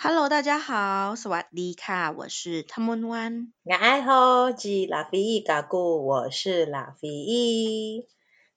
[0.00, 3.52] Hello，大家好，สวัสดีค่ะ，我是汤文湾。
[3.64, 8.06] 我爱好吉拉菲伊嘎古，我是拉菲伊，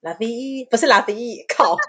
[0.02, 1.78] 拉菲伊不是拉菲伊，靠！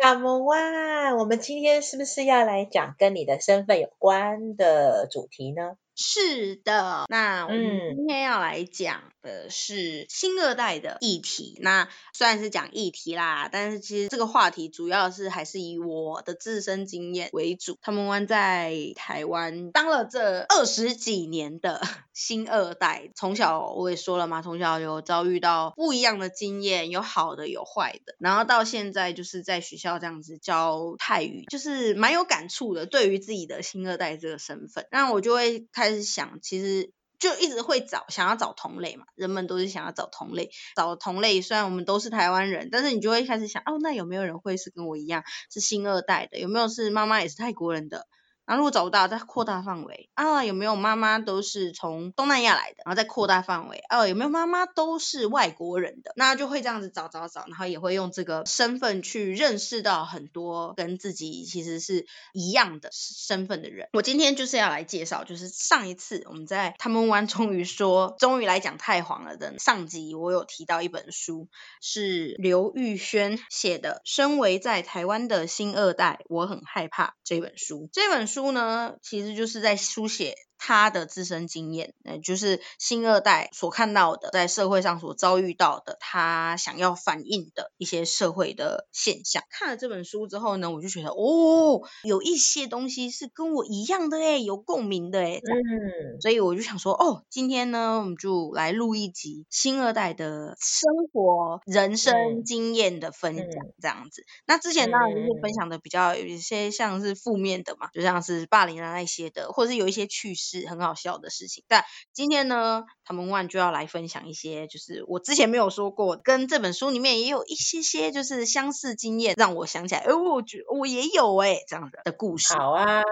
[0.00, 5.76] 汤文湾，我们今天是不是要来讲跟你的身份有关的主题呢？
[5.96, 11.57] 是的，那我们今天要来讲 的是新二代的议题。
[11.61, 17.77] 那虽然是讲议题啦，但是其实这个话题主要是还是以我的自身经验为主。
[17.81, 21.81] 他们湾在台湾当了这二十几年的
[22.13, 32.85] 新二代，从小我也说了嘛，从小有遭遇到不一样的经验，有好的有坏的，然后到现在就是在学校这样子教泰语，就是蛮有感触的。
[32.85, 35.67] 对于自己的新二代这个身份，那我就会。
[35.71, 39.05] 开始想，其实就一直会找，想要找同类嘛。
[39.15, 41.41] 人们都是想要找同类，找同类。
[41.41, 46.39] 虽然我们都是台湾人，但是你就会开始想，哦，那有没有人会是跟我一样是新二代的？
[46.39, 48.07] 有没有是妈妈也是泰国人的？
[48.49, 52.77] 然后如果找不到，再扩大范围啊，有没有妈妈都是从东南亚来的？
[52.83, 56.13] 然后再扩大范围，啊，有没有妈妈都是外国人的？
[56.15, 63.87] 那就会这样子找找找，然后也会用这个身份去认识到很多跟自己其实是一样的身份的人。
[63.93, 71.49] 我今天就是要来介绍，就是上一次我们在他们湾终于说，终于来讲太皇了的上集，我有提到一本书，
[71.81, 77.91] 是刘玉轩写的《身为在台湾的新二代，我很害怕》这本书。
[77.93, 78.38] 这本书。
[78.39, 80.35] 书呢，其实就是在书写。
[80.59, 89.41] 他的自身经验，呃，就是新二代所看到的，在社会上所遭遇到的，他想要反映的一些社会的现象。
[89.49, 95.41] 看了这本书之后呢，我就觉得，哦，有一些东西是跟我一样的诶，有共鸣的诶。
[95.43, 103.47] 嗯，所以我就想说，哦，今天呢，我们就来录一集新二代的生活、人生经验的分享，
[103.81, 104.23] 这样子。
[104.23, 110.48] 嗯、那之前当然就是分享的比较有一些像是负面的嘛，就像是霸凌啊那些的，或者是有一些趣事。
[110.49, 122.55] 是很好笑的事情，但今天呢，汤文万就要来分享一些，就是我之前没有说过，跟这本书里面也有一些些就是相似经验，让我想起来，哎，我觉我也有哎这样的的故事。
[122.55, 123.03] 好啊，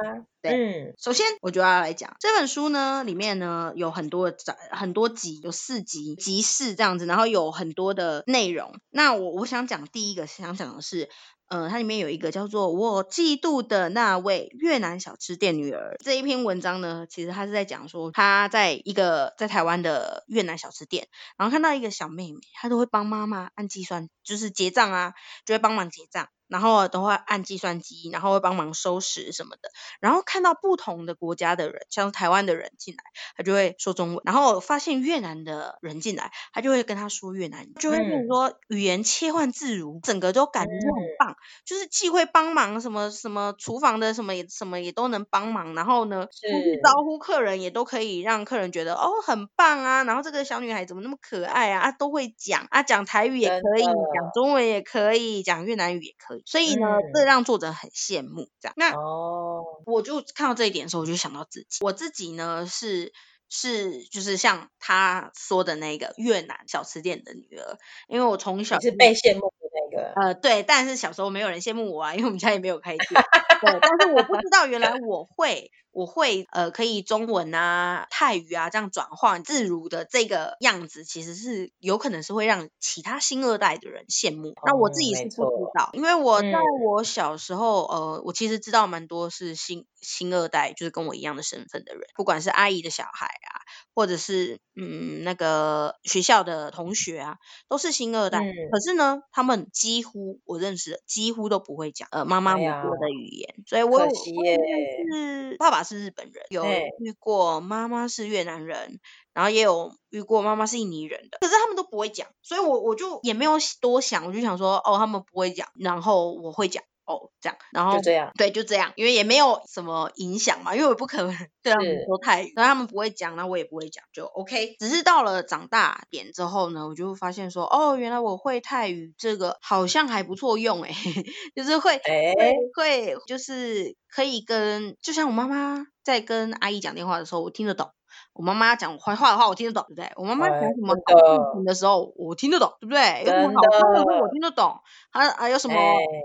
[0.41, 4.33] 对，嗯，首先我就要来讲这本书呢，里面呢有很多
[4.71, 8.73] 很多集，有四集集市这样子，然后有很多的内容。
[8.89, 11.09] 那我我想讲第一个，想讲的是。
[11.47, 25.13] 呃，它里面有一个叫做“我嫉妒的那位越南小吃店女儿”这一篇文章呢，其实他是在讲说，他在一个在台湾的越南小吃店，然后看到一个小妹妹，她都会帮妈妈按计算，就是结账啊，
[25.45, 26.27] 就会帮忙结账。
[26.47, 29.69] 然后都会按计算机，然后会帮忙收拾什么的。
[29.99, 33.03] 然后看到不同的国家的人，像台湾的人进来，
[33.35, 34.21] 他就会说中文。
[34.25, 41.35] 然后发现越南的人进来，他就会跟他说越南语，就会跟你说语言切换自如，整个都感觉就很棒。
[41.65, 50.03] 就是既会帮忙什么什么厨房的什么也什么也都能帮忙，然后呢，出去招呼客人也都可以让客人觉得哦很棒啊。
[50.03, 51.79] 然后这个小女孩怎么那么可爱啊？
[51.81, 56.36] 啊都会讲啊，讲台语也可以，讲中文也可以，讲越南语也可以。
[56.45, 58.73] 所以呢，嗯、这让作者很羡慕，这样。
[58.77, 61.77] 那哦，我就看到这一点的时候，我就想到自己。
[61.81, 63.13] 我自己呢是
[63.49, 67.77] 是就是像他说的那个越南小吃店的女儿，
[68.07, 70.13] 因为我从小是被羡慕的那个。
[70.21, 73.23] 呃，对，但是小时候没有人羡慕我啊，因为我们家也没有开店。
[73.61, 75.71] 对，但是我不知道原来我会。
[75.97, 84.53] 我会呃可以中文啊泰语啊这样转换自如的这个样子，其实是有可能是会让其他新二代的人羡慕。
[84.63, 85.39] 那、嗯、我自己是不知
[85.73, 86.53] 道，因为我在
[86.85, 93.65] 我小时候、嗯、呃我其实知道蛮多是新新二代，就是跟我一样的身份的人，不管是阿姨的小孩啊，
[93.95, 97.37] 或者是嗯那个学校的同学啊，
[97.67, 98.37] 都是新二代。
[98.37, 105.86] 嗯、可是呢，他们几乎我认识的几乎都不会讲呃妈妈母国的语言，哎、所以我有是爸爸。
[105.87, 106.63] 是日本人，有
[106.99, 108.99] 遇过妈妈是越南人，
[109.33, 116.83] 然后也有遇过妈妈是印尼人的，可是他们都不会讲，所以我我就也没有多想，我就想说，哦，他们不会讲，然后我会讲。
[117.07, 124.75] 哦，这样，然后就这样，对，就这样，因为也没有什么影响嘛，因为我不可能对他们说泰语，那是他们不会讲，那我也不会讲，就 OK。
[124.77, 130.93] 只是到了长大点之后呢，我就发现说，哦，原来我会泰语，这个好像还不错用诶，
[131.55, 132.33] 就是会，欸、
[132.75, 137.89] 会，会，就是可以跟，就像我妈妈在跟阿姨讲电话的时候，我听得懂。
[138.33, 140.11] 我妈妈讲坏话的话，我听得懂，对不对？
[140.15, 143.23] 我妈妈讲什么好事情的时候，我听得懂，对不对？
[143.25, 144.79] 有什么好看的时候，我听得懂。
[145.17, 145.75] 还还有什么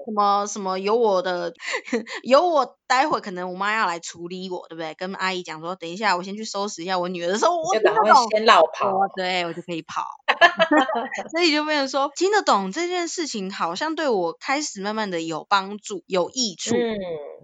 [0.06, 1.52] 什么什么有我的
[2.22, 4.94] 有我，待会可能我妈要来处理我，对不对？
[4.94, 8.12] 跟阿姨讲说，等一下我先去收拾一下我女儿的时候，我就赶快。
[8.30, 10.04] 先绕跑，对，我就可以跑。
[11.32, 16.74] 所以就变成说，听得懂这件事情，好像对我开始慢慢的有帮助、有益处。
[16.76, 16.94] 嗯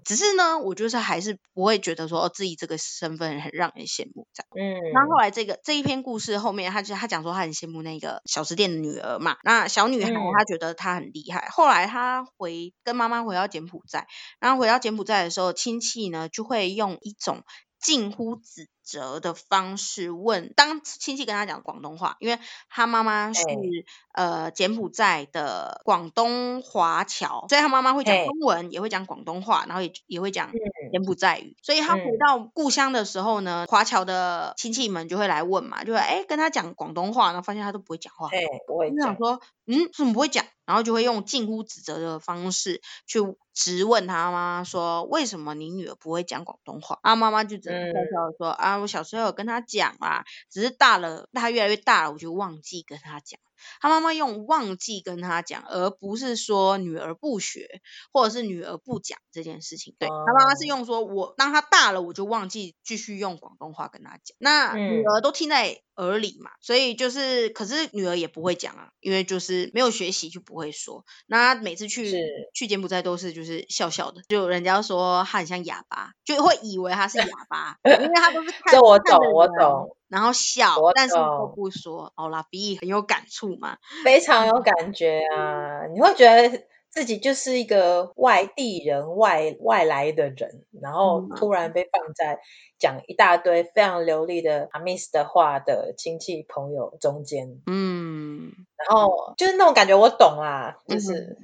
[0.05, 4.49] 只是呢，我就是还是不会觉得说哦，自己这个身份很让人羡慕这样。
[4.57, 4.93] 嗯。
[4.95, 9.37] 那后来这个这一篇故事后面，他就他讲说他很羡慕那个小吃店的女儿嘛。
[9.43, 11.38] 那小女孩她觉得她很厉害。
[11.51, 14.07] 后来他回跟妈妈回到柬埔寨，
[14.41, 17.45] 然后回到柬埔寨的时候，亲戚呢就会用一种
[17.81, 22.39] 近乎指责的方式问，当亲戚跟他讲广东话，因为
[22.71, 23.57] 他妈妈是、欸、
[24.13, 30.51] 呃柬埔寨的广东华侨，所以他妈妈会讲中文，欸、也会讲广东话，然后也也会讲
[30.91, 31.55] 柬埔寨语。
[31.63, 40.47] 所以他回到故乡的时候呢，华侨的亲戚们就会来问嘛，就会哎跟他讲广东话，然后发现他都不会讲话，对、欸，不会讲，就想说嗯怎么不会讲？
[40.65, 43.21] 然后就会用近乎指责的方式去
[43.55, 46.99] 质问他妈妈说，为什么你女儿不会讲广东话？
[47.01, 53.39] 啊，妈妈就只能笑笑说、嗯、啊，我小时候有跟他讲啊，只是大了，他越来越大了，我就忘记跟他讲。
[53.81, 57.81] 他妈妈用忘记跟他讲，而不是说女儿不学，
[58.13, 59.95] 或者是女儿不讲这件事情。
[59.99, 64.37] 对，他妈妈是用说，我当他大了，我就忘记继续用广东话跟他讲。
[64.39, 71.05] 那女儿都听在耳里嘛，所以就是，可是女儿也不会讲啊，因为就是没有学习就不会说。
[71.27, 72.13] 那每次去
[72.55, 78.73] 去柬埔寨都是就是笑笑的，就人家说他很像哑巴，就会以为他是哑巴，因为他都是看。
[78.73, 79.97] 这我懂，我懂。
[80.09, 82.13] 然后笑，但是都不说。
[82.17, 85.87] 哦，拉比很有感触嘛，非常有感觉啊！
[85.95, 92.39] 你会觉得自己就是一个外地人、外外来的人，然后突然被放在
[92.79, 97.61] 讲一大堆非常流利的阿 miss 的话的亲戚朋友中间。
[97.67, 101.37] 嗯，然后就是那种感觉，我懂啊，就是、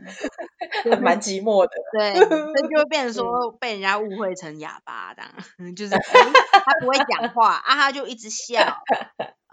[0.84, 1.70] 嗯、 蛮寂寞的。
[1.98, 5.30] 对， 所以就会变成说被人家误会成哑巴这样，
[5.74, 8.76] 就是、哎、他不会讲话啊，他就一直笑。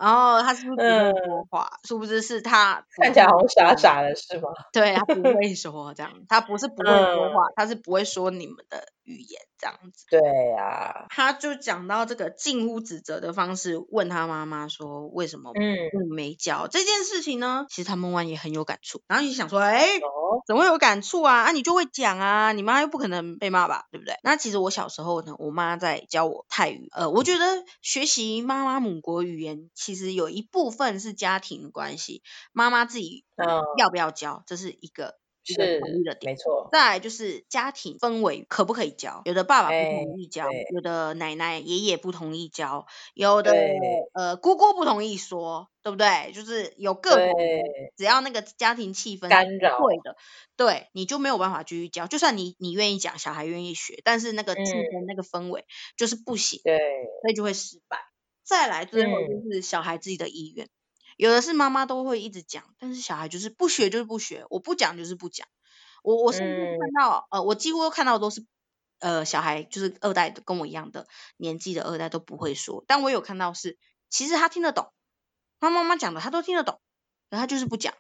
[0.02, 1.70] 然后他是不是不会说话？
[1.74, 4.50] 嗯、是不知是他看起来好像傻傻的，是吗？
[4.74, 10.06] 对，他不会说这样，他不是不会说话，嗯、他是不会说你们的语言这样子。
[10.10, 10.20] 对
[10.56, 15.78] 呀、啊，他就讲到这个近乎指责的方式，问他妈妈说为什么嗯
[16.16, 17.66] 没教、嗯、这件事情呢？
[17.70, 21.44] 其实他们玩也很有感触，然后你想说，哎，哦、怎么会有感触啊？
[21.44, 24.16] 啊，你就会讲啊，你妈又不可能被骂吧，对不对？
[24.24, 27.46] 那其实我小时候呢，我妈在教我泰语，呃，我觉得
[27.82, 33.26] 学习妈妈母国语言，其实有一部分是家庭关系，妈妈自己
[33.78, 35.16] 要不要教，嗯、这是一个。
[35.54, 36.70] 是同意的点，没错。
[36.72, 39.22] 再来就是家庭氛围可不可以教？
[39.26, 43.54] 有的爸爸不同意教，欸、有的奶奶爷爷不同意教，有的
[44.14, 46.32] 呃姑姑不同意说，对不对？
[46.34, 47.34] 就是有各种，
[47.98, 50.16] 只要那个家庭气氛干扰对的，
[50.56, 52.08] 对你就没有办法继续教。
[52.08, 55.66] 就算你你愿意讲，小孩愿意学，但是那个气氛、嗯、那个氛围
[55.98, 56.78] 就是不行，对，
[57.22, 57.98] 所以就会失败。
[58.44, 60.66] 再来最后就是小孩自己的意愿。
[60.66, 60.70] 嗯
[61.18, 65.48] 有的是妈妈都会一直讲，但是小孩就是不学就是不学，我不讲就是不讲。
[66.04, 68.46] 我我甚至看到，嗯、呃，我几乎都看到都是，
[69.00, 73.78] 呃，小孩就是二代跟我一样的年纪的二代都不会说，但我有看到是，
[74.10, 74.92] 其实他听得懂，
[75.60, 76.82] 他妈妈讲的他都听得懂，
[77.30, 77.94] 可他就是不讲。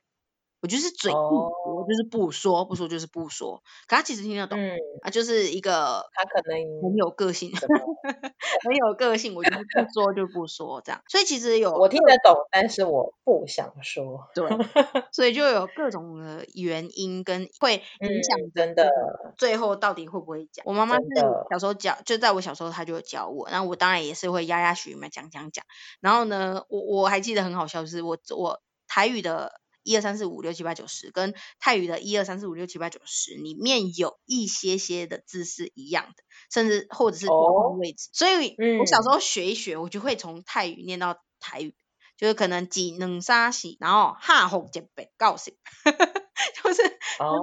[0.62, 3.62] 我就是嘴硬，哦、我就是不说，不说就是不说。
[3.88, 7.58] 可他其实听得懂，嗯、啊，就是一个他可能很有个性，么
[8.64, 9.34] 很有个性。
[9.36, 11.02] 我就是不说就不说这样。
[11.08, 14.28] 所以其实有我听得懂，但是我不想说。
[14.36, 14.48] 对，
[15.12, 18.90] 所以就有各种的原因跟会影响，真的
[19.38, 20.64] 最后到底会不会讲。
[20.66, 21.04] 我妈妈是
[21.50, 25.66] 小时候教，就在我小时候她就教我，然后我当然也是会压压许嘛，讲讲讲。
[26.00, 29.61] 然后呢，我我还记得很好笑，就是我我台语的。
[29.84, 38.10] 一二三四五六七八九十，跟泰语的一二三四五六七八九十里面有一些些的字是一样的，甚至或者是同位置。
[38.10, 41.76] 哦、所以，我小时候学一学，我就会从泰语念到台语，
[42.18, 46.84] 就是可能几能沙西，然后哈红杰北告诉，就是
[47.20, 47.42] 哦，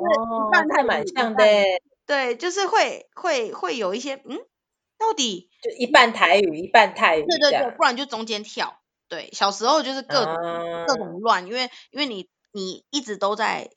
[0.48, 1.44] 一半泰蛮像的，
[2.06, 4.38] 对，就是会会会有一些嗯，
[4.98, 8.80] 到底就一半台语一半泰语，对对对，不然就中间跳。
[9.08, 13.70] 对，小时候就是各种、uh, 各种乱，因为因为你你一直都在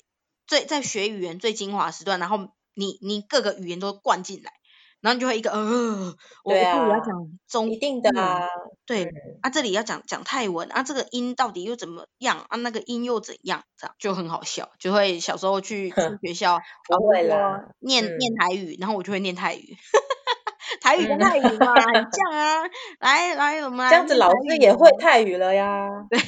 [0.46, 4.52] 最在学语言最精华时段，然后你你各个语言都灌进来，
[5.00, 7.14] 然后你就会一个呃，我啊，我要讲
[7.48, 8.48] 中一定的啊，
[8.86, 9.12] 对、嗯、
[9.42, 12.58] 啊，这里要讲讲泰文啊，这个音到底又怎么样啊？
[12.58, 13.64] 那个音又怎样？
[13.78, 15.96] 这样就很好笑，就会小时候去去
[16.28, 19.78] 学校，不会啦，念、嗯、念台语，然后我就会念泰语。
[20.92, 22.64] 台语跟泰语嘛，很像啊。
[23.00, 25.88] 来来，我们来这样子，老师也会泰语了呀。
[26.10, 26.20] 对，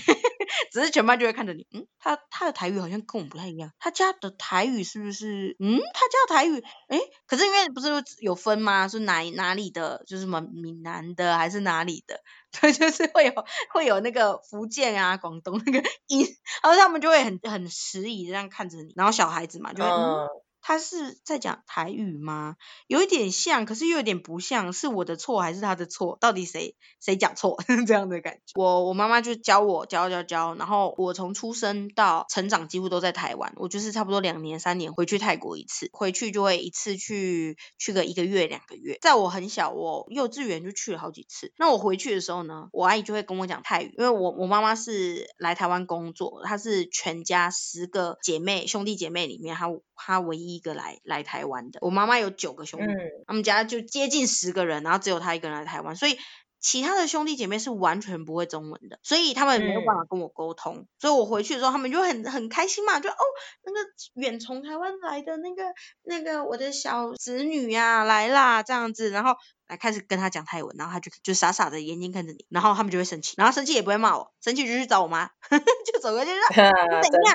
[0.71, 3.71] 只是全班就会看着你，嗯，他他的台语好像跟我们不太一样。
[3.77, 5.57] 他家的台语是不是？
[5.59, 7.89] 嗯，他家的台语，诶，可是因为不是
[8.21, 8.87] 有分吗？
[8.87, 10.03] 是哪哪里的？
[10.07, 12.21] 就是什么闽南的还是哪里的？
[12.61, 13.33] 对，就是会有
[13.73, 16.25] 会有那个福建啊、广东那个音，
[16.63, 19.89] 然后他们就会很很迟疑这样看着你，然后小孩子嘛就会。
[19.89, 20.27] 嗯
[20.63, 22.55] 他是在讲台语吗？
[22.87, 26.17] 有一点像，可是又有点不像，是我的错还是他的错？
[26.21, 27.61] 到底谁谁讲错？
[27.85, 28.53] 这样的感觉。
[28.55, 38.97] 我我妈妈就教我教教教，然后我从出生到成长几乎都在台湾，我就是差不多两年三年回去泰国一次，回去就会一次去去个一个月两个月。
[39.01, 41.51] 在我很小，我幼稚园就去了好几次。
[41.57, 49.67] 那我回去的时候呢，我阿姨就会跟我讲泰语，因为我我妈妈是来台湾工作，她是全家十个姐妹兄弟姐妹里面，她
[50.05, 51.79] 她唯一一个来来台湾的。
[51.81, 52.87] 我妈妈有九个兄弟，
[53.27, 56.17] 他们家就接近十个人，然后只有他一个人来台湾，所以。
[56.65, 60.77] 其他的兄弟姐妹是完全不会中文的，所以他们没有办法跟我沟通。
[60.77, 63.15] 嗯、所以我回去的时候，他们就很很开心嘛，就哦，
[63.65, 65.63] 那个远从台湾来的那个
[66.03, 69.35] 那个我的小侄女呀、啊、来啦，这样子，然后。
[69.73, 77.33] 来开始跟他讲泰文，然后他就就傻傻的眼睛看着你，然后他们就会生气，然后生气也不会骂我，生气就去找我妈， 就走过去说你等一下？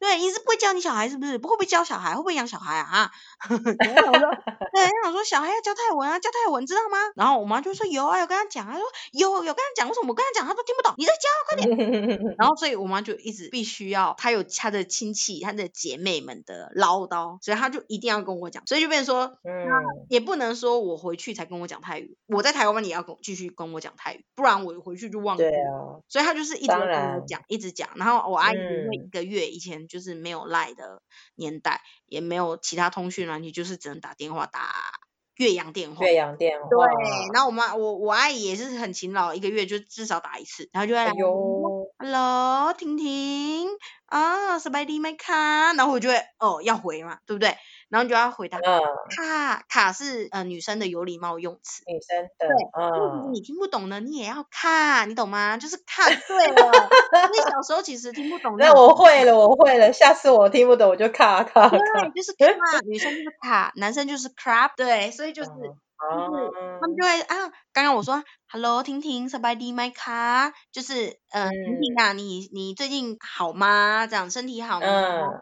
[0.00, 1.38] 对，你是不会教你小孩是不是？
[1.38, 2.10] 不会不会教小孩？
[2.14, 3.10] 会不会养小孩啊？
[3.38, 4.30] 哈，我说，
[4.74, 6.98] 对，然后我说小孩要教泰文啊，教泰文知道吗？
[7.14, 8.82] 然后我妈就说有啊，有跟他讲，他说
[9.12, 10.94] 有有跟他讲，为什么我跟他讲他都听不懂？
[10.98, 12.34] 你在教，快点。
[12.36, 19.52] 然后所以我妈就一直必须要，她有她的亲戚、她的姐妹们的唠叨，所以她就一定要跟我讲，所以就变成说，嗯，
[20.08, 21.67] 也不能说我回去才跟我。
[21.67, 25.43] 讲泰语，我在台湾你也要跟继续跟我讲泰语，不然我回去就忘了。
[25.43, 27.89] 对啊，所以他就是一直跟我讲，一直讲。
[27.95, 31.01] 然后我阿姨因为一个月以前就是没有赖的
[31.35, 34.73] 年代，嗯、也没有其他通讯软体，就是只能打电话打
[35.37, 36.05] 越洋电话。
[36.05, 36.67] 越洋电话。
[36.67, 36.77] 对，
[37.33, 41.11] 然后我妈我我阿姨也是很勤劳，一个月就至少打一次，然后就会来。
[41.11, 43.69] 哎呦，Hello，婷婷
[44.07, 45.75] 啊，สบายดีไหมคะ？
[45.77, 47.55] 然后我就会哦要回嘛，对不对？
[47.88, 48.80] 然后你就要回答，嗯、
[49.16, 55.56] 卡卡是呃女生的有礼貌用词，女生的，对，嗯，你听不懂呢，你也要卡，你懂吗？
[55.56, 56.90] 就是卡对了，
[57.32, 58.56] 你小时候其实听不懂。
[58.60, 61.68] 那我会了，我会了，下次我听不懂我就卡卡。
[61.68, 61.78] 对，
[62.14, 65.50] 就是卡，女生就是卡，男生就是 crap，对，所以就是。
[66.80, 74.06] 他们就会啊，刚刚我说 Hello，婷婷，Somebody my car，就是呃，婷婷啊，你你最近好吗？
[74.06, 74.86] 这样身体好吗？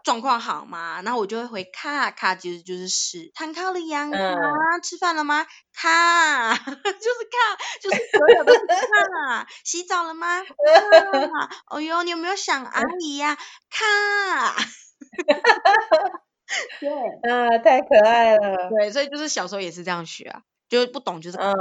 [0.02, 1.02] 状况好吗？
[1.02, 4.08] 然后我就会回卡卡，其实就是是，谈靠了呀，
[4.82, 5.46] 吃饭了吗？
[5.74, 10.40] 卡， 就是卡，就是所有的卡，洗澡了吗？
[11.70, 13.36] 哦哟，你有没有想阿姨呀？
[13.70, 14.56] 卡。
[16.80, 16.90] 对
[17.30, 18.70] 啊，太可爱了。
[18.70, 21.54] 对，所以就是小时候也是这样学啊，就是不懂就是嗯，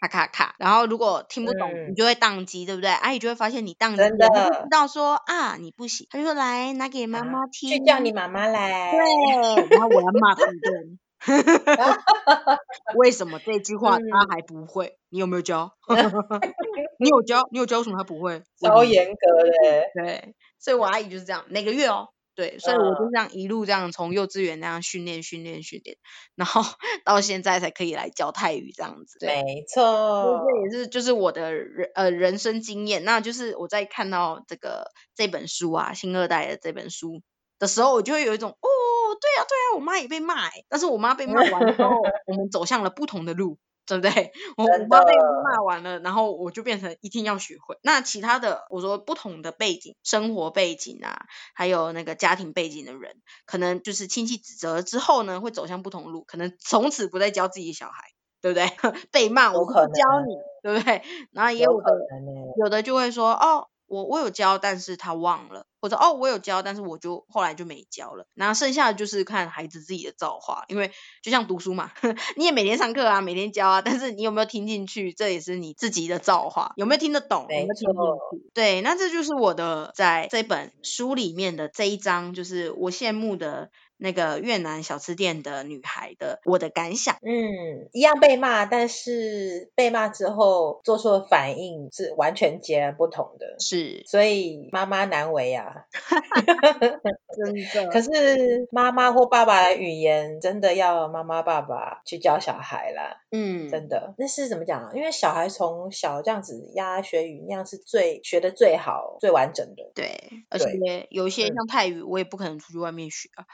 [0.00, 2.90] 卡卡卡，然后如果听不懂，你就会宕机，对不对？
[2.90, 8.92] 阿姨就会发现你宕机，真的知道说啊你不行，他就说来拿给妈妈听，去叫你妈妈来。
[8.92, 10.98] 对，然后我要骂他一顿。
[12.96, 14.96] 为什么这句话他还不会？
[15.10, 15.72] 你有没有教？
[16.98, 17.46] 你有教？
[17.52, 17.78] 你有教？
[17.78, 18.42] 为什么他不会？
[18.58, 19.52] 超严格的。
[19.94, 22.08] 对，所以我阿姨就是这样，每个月哦。
[22.40, 25.98] 对，所以我就这样一路这样从幼稚园那样训练训练训练，
[26.34, 26.62] 然后
[27.04, 29.18] 到现在才可以来教泰语这样子。
[29.26, 33.04] 没错，这也是就是我的人呃人生经验。
[33.04, 37.20] 那就是我在看到这个这本书啊，新二代的这本书
[37.58, 38.56] 的时候，我就会有一种哦，
[39.20, 41.90] 对啊对啊，我妈也被骂，但是我妈被骂完之后，
[42.26, 43.58] 我们走向了不同的路。
[43.98, 44.32] 对不对？
[44.56, 47.76] 我我妈被骂完了，然后我就变成一定要学会。
[47.82, 53.16] 那其他的，我说不同的背景、生活背景啊，还有那个家庭背景的人，
[53.46, 58.66] 可能就是亲戚指责之后呢，会走向不同路，可能从此不再教自己小孩，对不对？
[59.10, 61.02] 被骂我不教你，对不对？
[61.32, 61.90] 然后也有的
[62.60, 63.68] 有的就会说哦。
[63.90, 68.24] 我我有教，但是他忘了，或者哦，我有教，但是我就后来就没教了。
[68.34, 70.92] 然后剩下的就是看孩子自己的造化，因为
[71.22, 77.46] 就像读书嘛，呵 你也每天上课啊，每天教啊，但是你有没有听进去，这也是你自己的造化，有没有听得懂？
[77.48, 78.18] 没错。
[78.54, 83.70] 对，那这就是我的在这本书里面的这一章，就是我羡慕的。
[84.00, 95.84] 那个越南小吃店的女孩的我的感想，嗯，一样被骂，但是被骂之后做出的反应是完全截然不同的，是，所以妈妈难为啊，
[97.36, 97.90] 真的。
[97.90, 104.92] 可是妈妈或爸爸的语言真的要妈妈爸爸去教小孩啦，嗯，真的，那是怎么讲啊？
[104.94, 113.44] 因为小孩从小这样子压学语那样是最学的最好、最完整的，对，而且有一些像泰语，我也不可能出去外面学啊。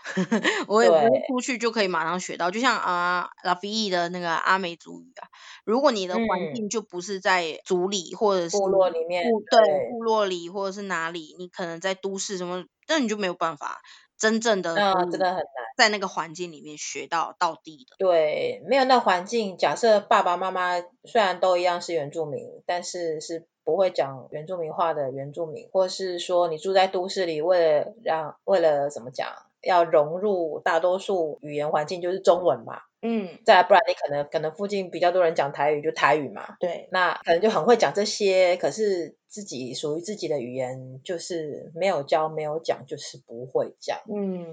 [0.68, 5.28] 我也不会出去就可以马上学到，就像啊拉菲伊的那个阿美族语啊，
[5.64, 13.80] 如果你的环境就不是在族里或者是部落里面，对，部落里或者是哪里，你可能在都市什么，那你就没有办法
[14.18, 15.44] 真正的，嗯，真的很难
[15.76, 17.96] 在那个环境里面学到到地的。
[17.98, 29.28] 对，没有那环境，假设爸爸妈妈虽然都一样是原住民，但是是不会讲原住民话的原住民，或是说你住在都市里，为了让为了怎么讲？
[29.66, 32.80] 要融入大多数语言环境，就是中文嘛。
[33.02, 36.56] 嗯，再不然你可能可能附近比较多人讲台语，就台语嘛。
[36.58, 43.98] 对，那可能就很会讲这些，可是自己属于自己的语言就是没有教没有讲，就是不会讲。
[44.12, 44.46] 嗯，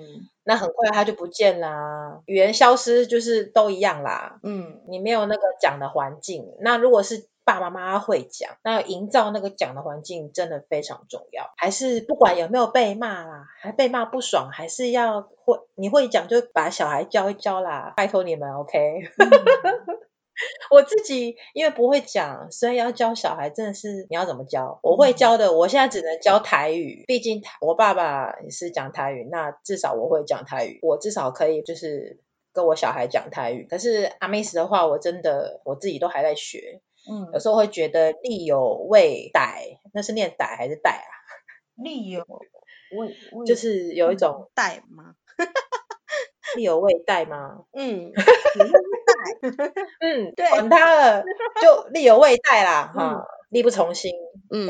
[0.43, 4.39] 那很快它就不见啦，语言消失就是都一样啦。
[4.43, 7.27] 嗯，你没有那个讲的环境，那如果是。
[7.45, 11.51] 爸爸妈妈会讲，那营造那个讲的环境真的非常重要。
[11.57, 18.79] 还是不管有没有被骂啦，还被骂不爽，还是要会你会讲就把小孩教一教啦，拜托你们，OK？
[19.17, 19.29] 嗯、
[20.71, 24.79] 我自己因为不会讲，所以要教小孩真的是你要怎么教？
[24.81, 32.19] 我会教的，我现在只能教台语，毕竟我爸爸也是讲台语，那至少我会讲台语，我至少可以就是
[32.53, 33.67] 跟我小孩讲台语。
[33.69, 36.81] 可是阿 miss 的话，我真的我自己都还在学。
[37.10, 41.12] 嗯，有时候会觉得力有未逮，那是念逮还是带啊？
[41.75, 42.24] 力有
[42.95, 45.15] 未，就是有一种逮吗？
[46.55, 47.65] 力有未逮吗？
[47.74, 49.48] 嗯， 带，
[50.01, 51.24] 嗯，对，管他了，
[51.62, 54.13] 就力有未逮啦，哈、嗯，力不从心，
[54.51, 54.69] 嗯，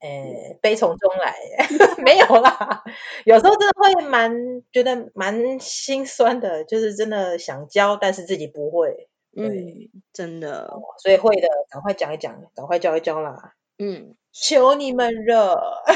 [0.00, 1.34] 哎、欸，悲从中来，
[2.04, 2.84] 没有啦，
[3.26, 9.07] 有时候真的会蛮觉得蛮心酸的，就是真的想教，但是自己不会。
[9.36, 9.50] 嗯，
[10.12, 10.68] 真的，
[11.02, 13.54] 所以会的，赶快讲一讲，赶快教一教啦。
[13.78, 15.82] 嗯，求你们了。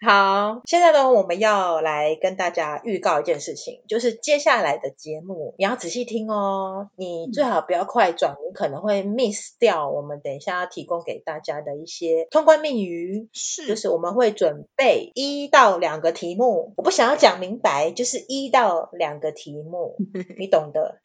[0.00, 13.28] 好，现在呢，我们要来跟大家预告一件事情，就是接下来的节目你要仔细听哦，你最好不要快转，你可能会 miss 掉我们等一下要提供给大家的一些通关密语。
[13.32, 19.96] 是，就是我们会准备一到两个题目，我不想要讲明白，就是一到两个题目，
[20.38, 21.00] 你懂的。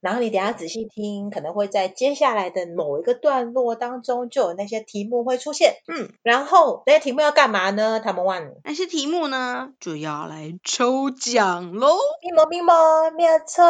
[0.00, 5.76] 然后你等下仔细听，可能会在接下来的某一个段落当中，就有那些题目会出现。
[5.88, 8.00] 嗯，然后那些题目要干嘛呢？
[8.00, 11.96] 他们问那些题目呢，就要来抽奖喽。
[12.22, 13.64] 咪蒙咪蒙，没有错。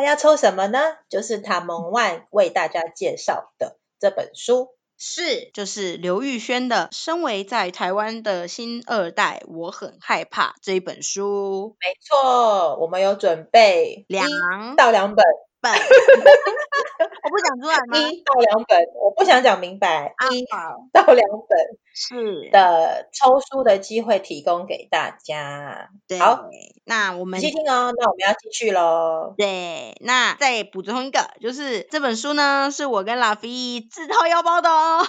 [0.00, 0.78] 要抽什么呢？
[1.08, 11.76] 就是他们万为大家介绍的这本书，是就是刘玉轩的《身为在台湾的新二代，我很害怕》这一本书。
[11.80, 14.28] 没错，我们有准备两
[14.76, 15.24] 到两本。
[15.64, 15.72] 本
[17.24, 17.98] 我不讲出来吗？
[17.98, 20.12] 一到两本，我不想讲明白。
[20.16, 20.44] 啊、一
[20.92, 21.58] 到两本
[21.94, 25.88] 是的抽书的机会提供给大家。
[26.06, 26.44] 对，好，
[26.84, 27.92] 那我们继续听哦。
[27.96, 29.34] 那我们要继续喽。
[29.38, 35.00] 对，那再补充一个，就是这本书呢，是我跟拉菲自掏腰包的哦。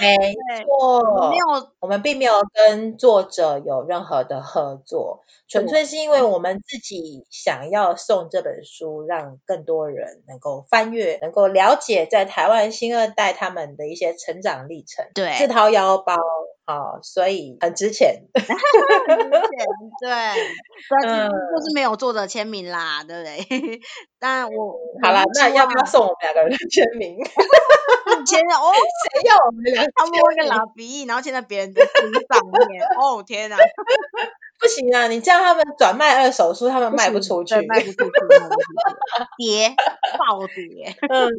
[0.00, 0.16] 没
[0.64, 15.06] 错，没有，我们并没有跟作者有任何的合作，纯粹是因为我们自己想要送这本书，让更多人能够翻阅，能够了解在台湾新二代他们的一些成长历程。
[15.14, 16.16] 对，自掏腰包，
[16.64, 18.22] 好，所以很值钱。
[18.34, 19.66] 很值钱，
[20.00, 20.10] 对，
[21.08, 23.80] 嗯，就是没有作者签名啦，对不对？
[24.20, 27.16] 但我好啦，那要不要送我们两个人的签名？
[28.26, 28.72] 签 哦，
[29.12, 29.92] 谁要我们两个？
[29.94, 32.82] 他们一个老鼻翼，然后签在别人的身上面。
[33.00, 33.56] 哦天哪，
[34.60, 35.08] 不行啊！
[35.08, 38.10] 你这样他们转卖二手书，他们卖不出去，卖不出去，
[39.38, 39.74] 跌
[40.18, 40.96] 暴跌。
[41.08, 41.30] 嗯，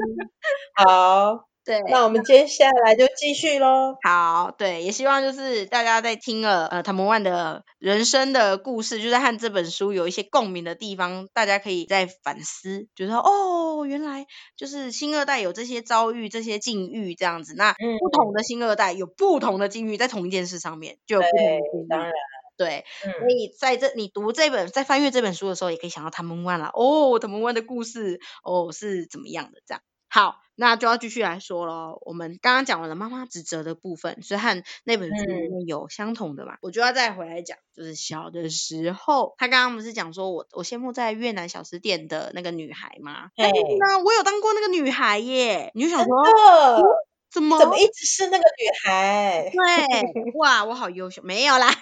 [0.75, 1.45] 好。
[1.65, 3.95] 对，那我们接下来就继续喽。
[4.01, 14.25] 好，对，也希望就是大家在听了呃唐蒙万的人生的故事，就是和这本书有一些共鸣的地方，大家可以再反思，觉得哦，原来
[14.58, 17.53] 就是新二代有这些遭遇、这些境遇这样子。
[17.55, 21.88] 那不同的新二代有不同的境遇，在同一件事上面就有不同的境遇。
[21.88, 22.12] 当然，
[22.60, 26.69] 对，嗯、所以在这你读这本在翻阅这本书的时候，也可以想到唐蒙万了。
[26.74, 29.82] 哦，唐蒙万的故事哦是怎么样的这样。
[30.12, 32.02] 好，那就要继续来说喽。
[32.02, 43.30] 我们刚刚讲完了妈妈指责的部分，所以和那本书里面有相同的嘛，嗯、我就要再回来讲，就是小的时候，他刚刚不是讲说我我羡慕在越南小吃店的那个女孩吗？
[43.38, 45.72] 但是呢，我有当过那个女孩耶。
[45.76, 46.84] 你就想说，嗯、
[47.32, 49.52] 怎么怎么一直是那个女孩？
[49.52, 51.72] 对， 哇，我好优秀，没有啦。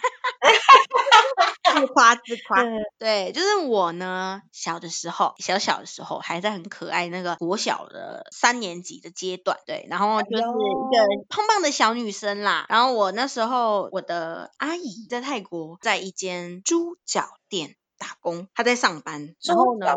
[1.68, 2.64] 自夸自夸，
[2.98, 12.66] 对，就是我呢，小的时候，小小的时候，还在很可爱那个国小的三年级的阶段，对，然后就是一个胖胖的小女生啦。
[12.70, 19.36] 然后我那时候，我的阿姨在泰国，在一间猪脚店打工，他在上班。
[19.44, 19.88] 然后呢，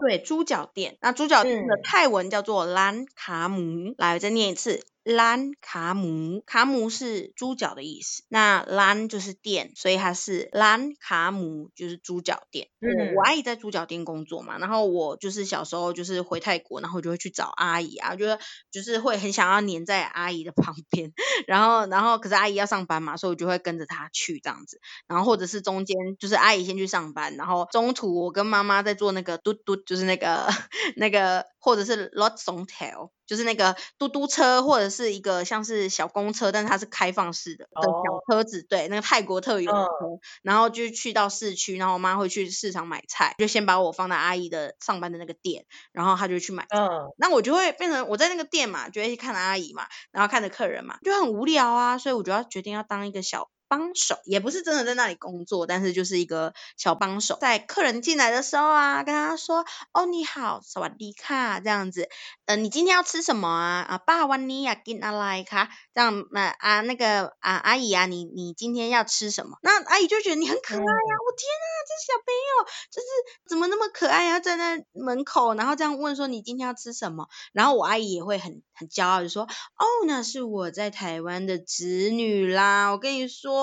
[0.00, 0.98] 对，猪脚店。
[1.00, 4.84] 那猪脚店的泰文叫做兰卡姆，来，我再念一次。
[5.06, 12.70] 兰卡姆，卡姆是猪脚的意思，那兰就是店，所以它是兰卡姆，就是猪脚店。
[12.80, 18.40] 嗯，我阿姨在猪脚店工作嘛，然后我就是小时候就是回泰国，然后就会去找阿姨啊，觉得
[18.72, 21.12] 就是会很想要黏在阿姨的旁边，
[21.46, 30.48] 然后然后可是阿姨要上班嘛，所以我就会跟着她去这样子，然后或者是中间就是阿姨先去上班，然后中途我跟妈妈在做那个嘟嘟，就是那个
[30.96, 33.10] 那个或者是 lot songtail。
[33.26, 53.50] 就是那个嘟嘟车，或者是一个像是小公车，但是它是开放式的的小车子，哦、对，那个泰国特有的车，嗯、然后就去到市区，然后我妈会去市场买菜，就先把我放在阿姨的上班的那个店，然后她就去买菜，嗯，那我就会变成我在那个店嘛，就会去看阿姨嘛，然后看着客人嘛，就很无聊啊，所以我就要决定要当一个小。
[53.68, 62.08] 帮手也不是真的在那里工作，但是就是一个小帮手，在客人进来的时候啊，跟他说：“哦，你好，萨瓦迪卡，这样子，
[62.44, 63.86] 呃，你今天要吃什么啊？
[63.88, 69.58] 啊，巴瓦尼亚，给阿拉卡，这样，那啊那个啊阿姨啊，你你今天要吃什么？
[69.62, 73.08] 那阿姨就觉得你很可爱呀、啊，我、嗯、天啊，这小朋友就是
[73.48, 77.28] 怎么那么可爱呀、啊，在那门口，然后这样问说你今天要吃什么？
[77.52, 83.55] 然后我阿姨也会很很骄傲就说：哦，那是我在台湾的侄女啦，我跟你说。”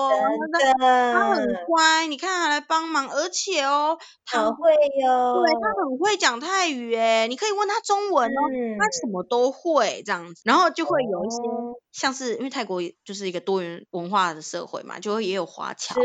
[0.80, 11.36] 他很乖，你看他来帮忙，而且哦，他好会哟、哦，对，他很会讲泰语诶，你可以问他中文哦，嗯、他什么都会这样子，然后就会有一些。
[11.48, 15.94] 哦像是因为泰国就是一个多元文化的社会嘛，就会也有华侨。
[15.94, 16.00] 是。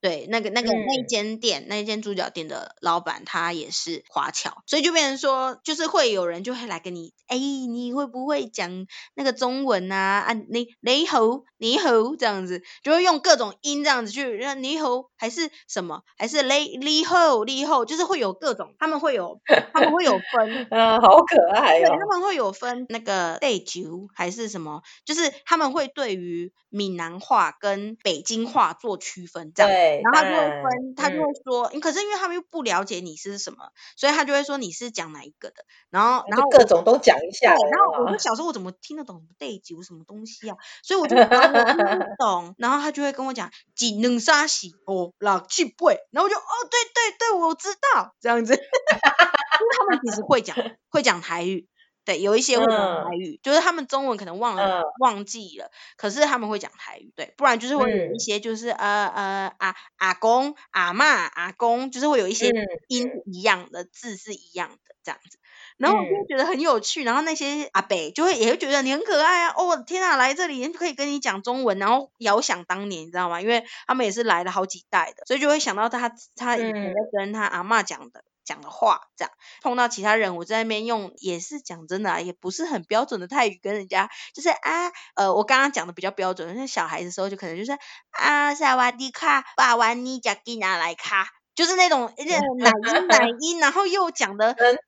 [0.00, 10.20] 对，那个那个、嗯、那间店，那间猪脚店的老板他也是华侨，所以就变成说，就是会有人就会来跟你，哎，你会不会讲那个中文啊？
[10.20, 11.18] 啊，你你好，
[11.58, 19.40] 你好这样子，就会用各种音这样子去，让你好还是什么，还是你你好你好，就是会有各种，他们会有
[19.72, 21.80] 他们会有分，啊，好可爱哦。
[21.80, 25.32] 对，他们会有分 那个带球还是什么，就是。
[25.46, 37.54] 他们会对于闽南话跟北京话做区分，这样，对然后他就会分，他就会说，嗯、可是因为他们又不了解你是什么，所以他就会说你是讲哪一个的，然后然后各种都讲一下。
[37.54, 40.56] 对，然后我就小时候我怎么听得懂带酒什么东西啊？
[40.82, 41.52] 所以我就我听
[41.86, 50.56] 不懂，然后他就会跟我讲几能沙喜哦，老去背，然后我就哦对对对，我知道这样子， 因为他们其实会讲
[50.90, 51.68] 会讲台语。
[52.04, 62.50] 对，有一些会讲台语，嗯、就是他们中文可能忘了、嗯、忘记了，可是他们会讲台语，对，不然就是会有一些就是、嗯、呃呃阿阿公阿嬷阿公，就是会有一些
[62.88, 65.38] 音一样的、嗯、字是一样的这样子，
[65.78, 73.40] 然后我就会觉得很有趣，然后那些阿伯就会也会觉得你很可爱啊，哦天啊，来这里人就可以跟你讲中文，然后遥想当年，你知道吗？
[73.40, 78.22] 因为他们也是来了好几代的，所以就会想到他他以前在跟他阿嬷讲的。
[78.44, 87.78] 讲的话这样，碰到其他人，我在那边用也是讲真的啊，也不是很标准的泰语跟人家，就是啊，呃，我刚刚讲的比较标准，像小孩子的时候就可能就是
[88.10, 94.80] 啊，萨瓦迪卡，巴瓦尼加吉拿来卡，就是那种有点奶音奶 音，然后又讲的真的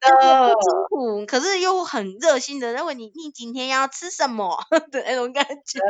[0.43, 4.59] 不清楚，可是又很热心的，问你你今天要吃什么？
[4.91, 5.81] 的那种感觉，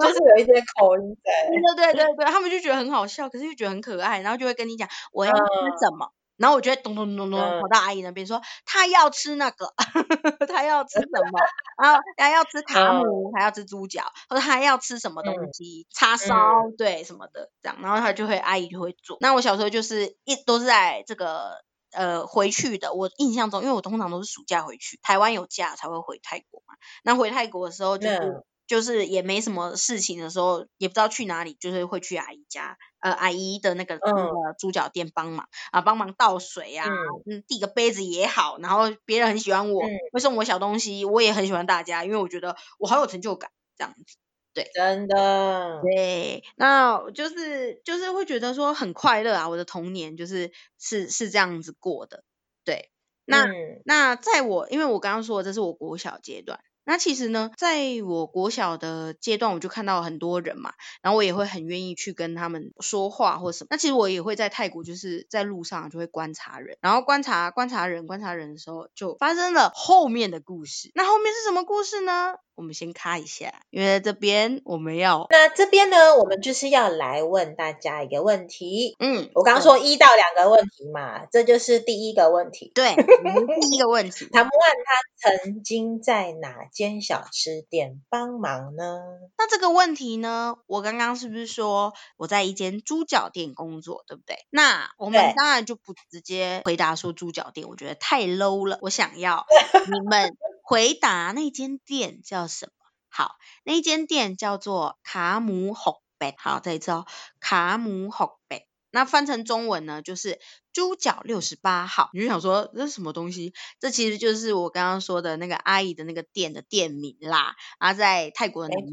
[0.00, 5.40] 就是有一些口音在，对对对对，他们就觉得很好笑，可是又觉得很可爱，然后就会跟你讲我要吃
[5.80, 6.10] 什么。
[6.42, 9.72] 嗯然后我就会咚咚咚咚跑到阿姨那边说，她要吃那个，
[10.48, 11.38] 她要吃什么？
[11.80, 15.86] 然后她要吃 卡姆，还要吃猪脚，或者他要吃什么东西？
[15.94, 16.34] 叉烧，
[16.76, 17.78] 对什么的这样。
[17.80, 19.18] 然后她就会阿姨就会做。
[19.20, 22.92] 那我小时候就是一都是在这个呃回去的。
[22.92, 26.74] 我印象中，因为我通常都是暑假回去，台湾有假才会回泰国嘛。
[27.04, 28.42] 那回泰国的时候就是。
[28.66, 36.88] 就是也没什么事情的时候，也不知道去哪里，就是会去阿姨家，呃，阿姨的那个、嗯、那个猪脚店帮忙啊，帮忙倒水啊，
[37.26, 44.16] 嗯，递个杯子也好，然后别人很喜欢我，嗯、会送我小东西，我也很喜欢大家，因为我觉得我好有成就感，这样子，
[44.54, 52.24] 对，真的，对，那就是就是会觉得说很快乐啊，我的童年就是是是这样子过的，
[52.64, 52.90] 对，
[53.26, 56.60] 那、嗯、那在我因为我刚刚说的这是我国小阶段。
[56.84, 63.68] 那其实呢，在我国小的阶段，我就看到很多人嘛，然后我也会很愿意去跟他们说话或什么。
[63.70, 70.90] 那其实我也会在泰国，就是在路上就会观察人，然后观察观察人观察人的时候，就发生了后面的故事。
[70.94, 72.34] 那后面是什么故事呢？
[72.54, 78.94] 我们先看一下，因为这边我们要，那这边呢，我们就是要来问大家一个问题。
[78.98, 82.70] 嗯，我刚刚说一到两个问题嘛，这就是第一个问题。
[82.76, 89.00] 对，第一个问题，他们问他曾经在哪间小吃店帮忙呢？
[89.38, 94.36] 那这个问题呢，我刚刚是不是说我在一间猪脚店工作，对不对？
[94.50, 98.78] 那我们当然就不直接回答说猪脚店，我觉得太 low 了。
[98.82, 99.46] 我想要
[99.90, 100.36] 你们。
[100.62, 102.72] 回答那间店叫什么？
[103.10, 106.34] 好，那间店叫做卡姆吼贝。
[106.38, 107.04] 好，再一次哦，
[107.40, 108.66] 卡姆吼贝。
[108.94, 110.38] 那翻成中文呢，就是
[110.72, 112.10] 猪脚六十八号。
[112.12, 113.54] 你就想说这是什么东西？
[113.80, 117.56] 这其实就是我刚刚说的那个阿姨的那个店的店名啦。
[117.78, 118.92] 啊，在泰国的南部。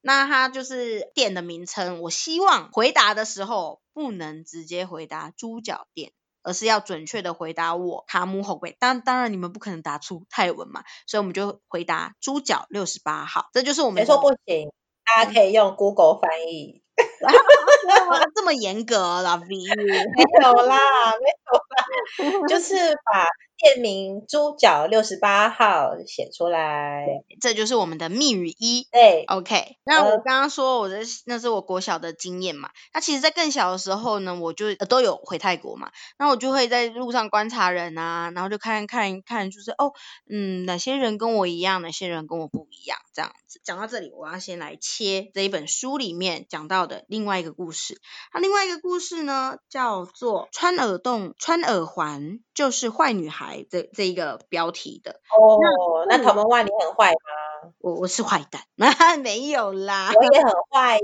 [0.00, 2.00] 那它就是店的名称。
[2.00, 6.12] 我希望回答的时候不能直接回答猪脚店，
[6.46, 8.76] 而是要准确的回答我卡姆后贵。
[8.78, 13.50] 当当然你们不可能答出泰文嘛，所以我们就回答猪脚六十八号。
[13.52, 13.96] 这就是我们。
[14.02, 14.70] 没错，不行，
[15.04, 16.82] 大家可以用 Google 翻译。
[18.34, 23.26] 这么严格老，V 没有啦，没有啦， 就是把
[23.58, 27.06] 店名猪脚六十八号写出来，
[27.40, 28.86] 这就是我们的密语一。
[28.92, 29.78] 对，OK。
[29.84, 39.92] 那我刚刚说我的那是我国小的经验嘛，那其实在更小的时候呢，我就都有回泰国嘛，那我就会在路上观察人啊，然后就看看一看，就是哦，
[40.28, 43.60] 嗯，哪些人跟我一样，哪些人跟我不一样，这样子。
[43.64, 47.98] 讲到这里，我要先来切这一本书里面讲到的另外一个故事。
[48.34, 55.12] 那另外一个故事呢，叫做穿耳洞、穿耳环就是坏女孩这这一个标题的。
[55.12, 57.70] 哦，那唐门万你很坏吗？
[57.80, 58.86] 我我是坏蛋，那
[59.18, 60.12] 没有啦。
[60.14, 61.02] 我也很坏耶，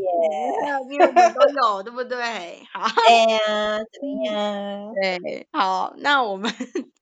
[0.90, 2.62] 因为我们都有，对不对？
[2.72, 2.82] 好。
[3.08, 4.92] 哎呀，怎么样？
[4.94, 6.52] 对，好，那我们。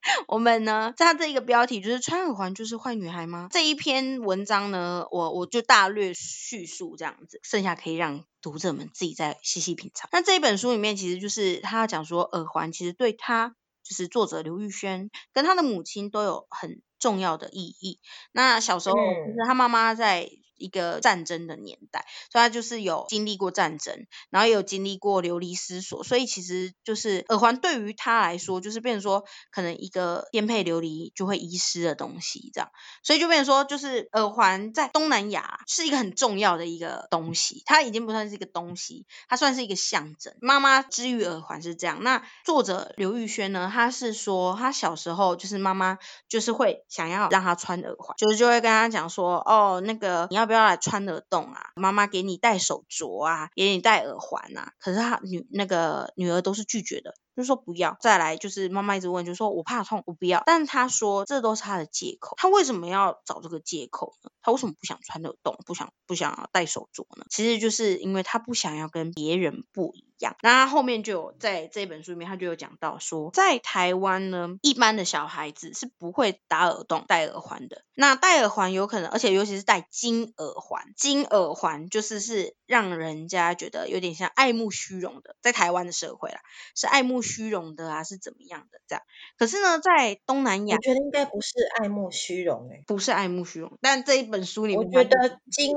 [0.26, 3.48] 我们呢，在它这一个标题就是穿耳环就是坏女孩吗？
[3.50, 10.08] 这一篇文章呢，我我就大略叙述这样子，剩下可以让读者们自己再细细品尝。
[10.10, 18.00] 那这一本书里面其实就是他讲说耳环其实对他就是作者刘玉轩跟他的母亲都有很重要的意义。
[18.32, 20.39] 那小时候就是他妈妈在。
[20.60, 32.70] 一个战争的年代，所以他就是有经历过战争，然后也有经历过流离失所，所以其实就是耳环对于他来说，就是变成说可能一个颠沛流离就会遗失的东西，这样，
[33.02, 40.34] 所以就变成说，就是耳环在东南亚是一个很重要的一个东西，它已经不算是一个东西，它算是一个象征。
[40.42, 50.49] 妈妈之于耳环是这样，那作者刘玉轩呢，他是说他小时候就是妈妈就是会想要让他穿耳环，就是就会跟他讲说，哦，那个你要。
[50.50, 51.70] 不要来穿耳洞啊！
[51.76, 54.72] 妈妈给你戴手镯啊，给你戴耳环啊。
[54.80, 57.14] 可是她女那个女儿都是拒绝的。
[57.40, 60.42] 就说不要，再来就是妈妈一直问，就说我怕痛，我不要。
[60.46, 64.30] 但是他说这都是他的借口，他为什么要找这个借口呢？
[64.42, 67.26] 他为什么不想穿耳洞，不想不想要戴手镯呢？
[67.30, 70.36] 其实就是因为他不想要跟别人不一样。
[70.42, 77.84] 那他后面就有在这本书里面，他就有讲到说，在台湾呢，一般的小孩子是不会打耳洞、戴耳环的。
[77.94, 86.40] 那戴耳环有可能，而且尤其是戴金耳环，金耳环就是是让人家觉得有点像爱慕虚荣的，在台湾的社会啦，
[86.74, 87.20] 是爱慕。
[87.30, 89.02] 虚荣的啊，是怎么样的这样？
[89.38, 93.78] 可是呢，在东南亚，我觉得应该不是爱慕虚荣诶，不是爱慕虚荣。
[93.80, 95.76] 但这一本书里面，我觉得金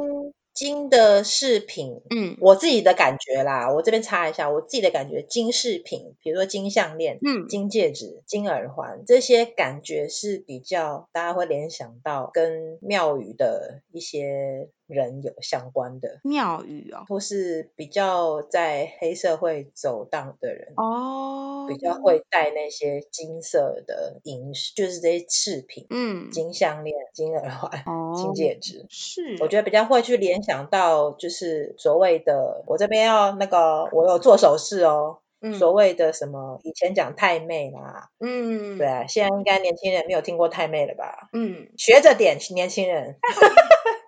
[0.54, 14.70] 金的饰品，嗯，我自己的感觉啦，我这边查一下，我自己的感觉，金饰品，比如说金项链、嗯，金戒指、金耳环，这些感觉是比较大家会联想到跟庙宇的一些。
[14.88, 41.30] 人有相关的庙宇哦，或是比较在黑社会走荡的人哦，比较会戴那些金色的银饰，就是这些饰品，嗯，金项链、金耳环、哦、金戒指，是，我觉得比较会去联想到，就是所谓的，我这边要那个，我有做手势哦，嗯、所谓的什么，以前讲太妹啦，嗯，对啊，现在应该年轻人没有听过太妹了吧？
[41.32, 43.16] 嗯，学着点，年轻人。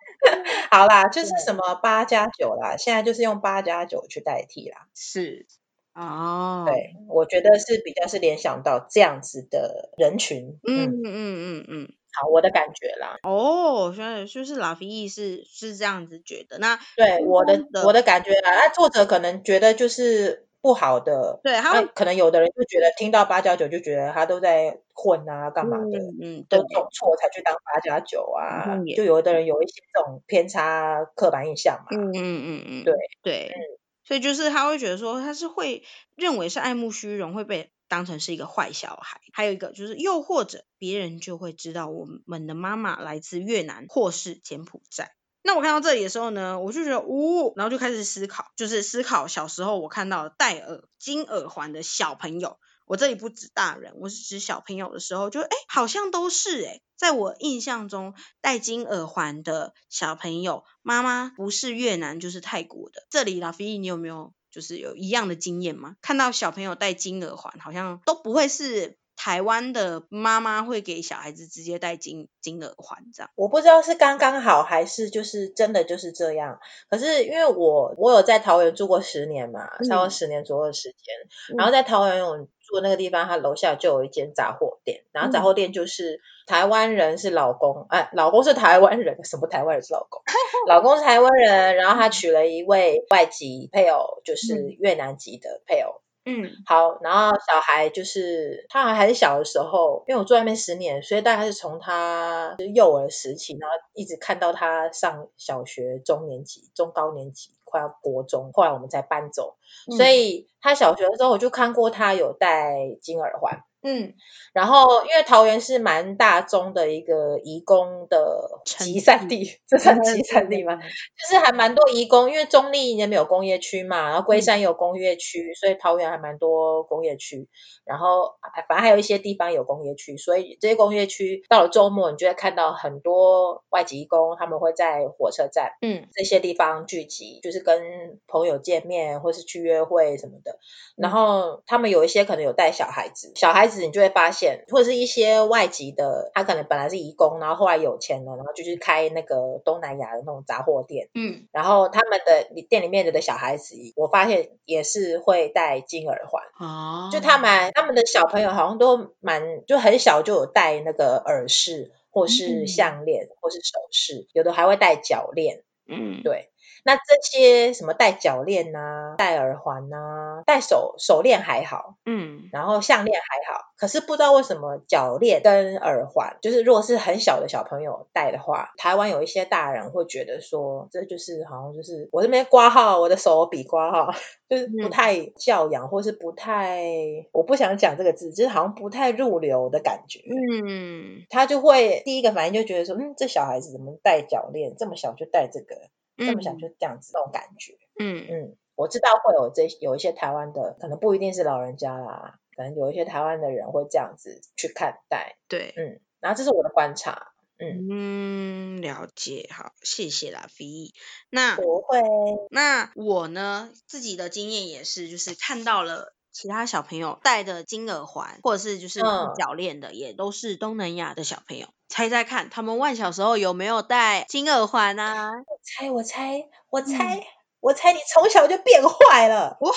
[0.76, 4.88] 好啦，就是什么八加九啦，现在就是用八加九去代替啦。
[4.94, 5.46] 是，
[5.94, 10.60] 哦，对，我觉得是比较是联想到这样子的人群。
[10.68, 13.16] 嗯嗯嗯嗯嗯，好，我的感觉啦。
[13.24, 16.58] 哦，所以就是拉菲义是是这样子觉得。
[16.58, 20.42] 那对我的我的感觉啦，那作者可能觉得就是。
[20.66, 33.62] 不好的，对，他可能有的人就觉得听到八加九就觉得他都在混啊，干嘛的，嗯，都做错才去当八加九啊，嗯，就有的人有一些这种偏差刻板印象嘛，嗯嗯嗯嗯，对对，嗯，
[34.06, 35.84] 所以就是他会觉得说他是会
[36.16, 45.12] 认为是爱慕虚荣，会被当成是一个坏小孩，还有一个就是又或者别人就会知道我们的妈妈来自越南或是柬埔寨。
[45.48, 63.06] 那我看到这里的时候呢，我就觉得，呜、哦，然后就开始思考，就是思考小时候我看到戴耳金耳环的小朋友，我这里不指大人，我是指小朋友的时候，就哎，好像都是哎，在我印象中戴金耳环的小朋友，妈妈不是越南就是泰国的。
[63.12, 65.96] 这里老飞，你有没有就是有一样的经验吗？
[66.02, 68.98] 看到小朋友戴金耳环，好像都不会是。
[69.26, 73.32] 台湾的妈妈会给小孩子直接戴金金耳环这样。
[73.34, 76.60] 我不知道是刚刚好还是就是真的就是这样。
[76.92, 81.16] 可是因为我我有在桃园住过十年嘛，差不多十年左右的时间，
[81.50, 90.22] 嗯、然后在桃园有住的那个地方，他楼下就有一间杂货店，然后杂货店就是台湾人是老公，哎，老公是台湾人，什么台湾人是老公？
[90.68, 96.04] 老公是台湾人，然后他娶了一位外籍配偶，就是越南籍的配偶。
[96.28, 109.56] 嗯，好，然后小孩就是他还还是小的时候，因为我住外面十年，所以大概是从他幼儿时期，然后一直看到他上小学中年级、中高年级，快要国中，后来我们才搬走，
[109.92, 113.62] 嗯、所以他小学的时候我就看过他有戴金耳环。
[113.88, 114.16] 嗯，
[114.52, 120.76] 然后因为桃园是蛮大宗的一个移工的集散地， 这算 集散地吗？
[120.82, 127.48] 就是还蛮多移工，因为中坜那边有工业区嘛，然后龟山有工业区，嗯、所以桃园还蛮多工业区。
[127.86, 128.34] 然后
[128.68, 140.58] 反正还有一些地方有工业区，所以这些工业区到了周末，你就会看到很多外籍移工，他们会在火车站，嗯，这些地方聚集，就是跟朋友见面或是去约会什么的。
[140.96, 143.75] 然后他们有一些可能有带小孩子，小孩子。
[143.82, 151.10] 你就会发现，或者是一些外籍的，他可能本来是移工，然后后来有钱了，然后就去开那个东南亚的那种杂货店。
[151.14, 156.44] 嗯，然后他们的店里面的的小孩子，我发现也是会戴金耳环。
[156.60, 165.64] 哦，就他们他们的小朋友好像都蛮就很小就有戴那个耳饰，或是项链，或是首饰，有的还会戴脚链。
[165.88, 166.50] 嗯，对。
[166.86, 184.12] 那这些什么戴脚链呐、啊、戴耳环呐、啊、戴手手链还好，嗯，然后项链还好，可是不知道为什么脚链跟耳环，就是如果是很小的小朋友戴的话，台湾有一些大人会觉得说，这就是好像就是我这边挂号，我的手比挂号，
[184.48, 186.84] 就是不太教养，嗯、或是不太，
[187.32, 195.76] 我不想讲这个字，就是好像不太入流的感觉，嗯，他就会第一个反应就觉得说，嗯，这小孩子怎么戴脚链，这么小就戴这个。
[196.18, 198.26] 这么想就这样子那种感觉，嗯。
[198.30, 207.88] 嗯，我知道会有这有一些台湾的，可能不一定是老人家啦，可能有一些台湾的人会这样子去看待，对，嗯，然后这是我的观察，嗯。
[207.90, 210.92] 嗯，了解，好，谢谢啦，V。
[211.30, 212.02] 那不会，
[212.50, 219.00] 那我呢自己的经验也是，就是看到了其他小朋友戴的金耳环，或者是就是
[219.38, 221.68] 脚链的，嗯、也都是东南亚的小朋友。
[221.90, 225.30] 猜猜看，他们万小时候有没有戴金耳环啊？
[225.48, 227.22] 我猜，我猜，我猜，嗯、
[227.60, 229.58] 我猜你从小就变坏了。
[229.60, 229.72] 哦，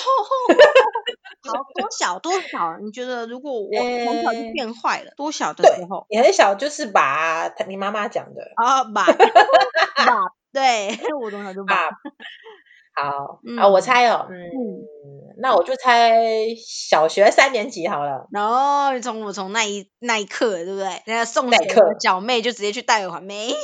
[1.43, 2.77] 好，多小多小？
[2.81, 6.07] 你觉得如果我从小就变坏了，欸、多小的时候？
[6.09, 9.05] 你很小就是把你妈妈讲的啊，把
[10.03, 10.13] 把，
[10.53, 10.89] 对，
[11.21, 11.77] 我从小就把。
[13.03, 14.35] 好，嗯、啊，我猜哦，嗯。
[14.35, 14.85] 嗯
[15.41, 16.19] 那我就猜
[16.67, 18.27] 小学三年级好了。
[18.29, 21.01] 然后从我从那一那一刻，对不对？
[21.05, 23.55] 人家送钱的小妹就直接去戴耳环，没有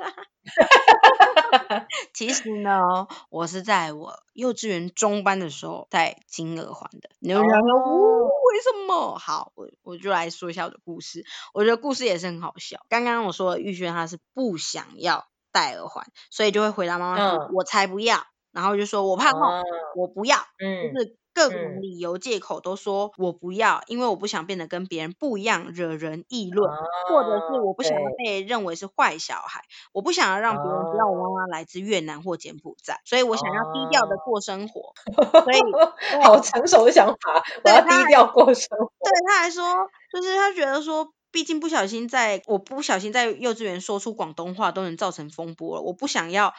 [0.00, 0.12] 啦。
[2.12, 7.08] 其实呢，我是在我幼稚园中班的时候戴金耳环的。
[7.20, 9.16] 你有人说，哦，为什么？
[9.16, 11.24] 好，我我就来说一下我的故事。
[11.54, 12.80] 我觉得故事也是很好笑。
[12.88, 19.62] 刚刚我说玉轩他是不想要戴耳环，所以就会回答妈妈说：“嗯、我才不要。”然后就说我怕痛，哦、
[19.96, 26.76] 我不要，嗯，就是各种理由借口都说我不要，嗯、因为我不想变得跟别人不一样，惹人议论，哦、
[27.08, 29.62] 或者是我不想要被认为是坏小孩，
[29.92, 38.92] 我不想要让别人知道我妈妈来自越南或柬埔寨，所以我想要低调的过生活，哦、所以好成熟的想法，我要低调过生活。
[39.00, 39.64] 对，他还说，
[40.12, 46.52] 就是他觉得说，毕竟不小心在我不小心在幼稚园说出广东话都能造成风波了，我不想要。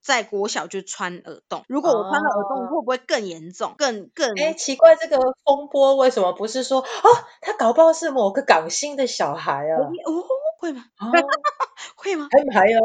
[0.00, 3.74] 在国小就穿耳洞，如果我穿了耳洞，会不会更严重？
[3.76, 4.34] 更更？
[4.38, 7.08] 哎，奇怪，这个风波为什么不是说哦，
[7.40, 9.76] 他搞不好是某个港星的小孩啊？
[10.06, 10.24] 哦，
[10.58, 10.84] 会吗？
[11.96, 12.28] 会吗？
[12.30, 12.78] 还还有，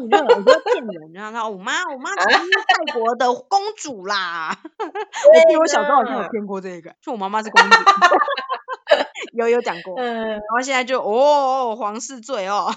[0.00, 4.56] 你这我说骗人，然后我妈，我妈是泰国的公主啦。
[4.78, 7.76] 我记得我小时候好像有见过这个，说我妈妈是公主，
[9.34, 9.94] 有有讲过。
[9.98, 12.70] 嗯，然后现在就哦，皇室罪哦。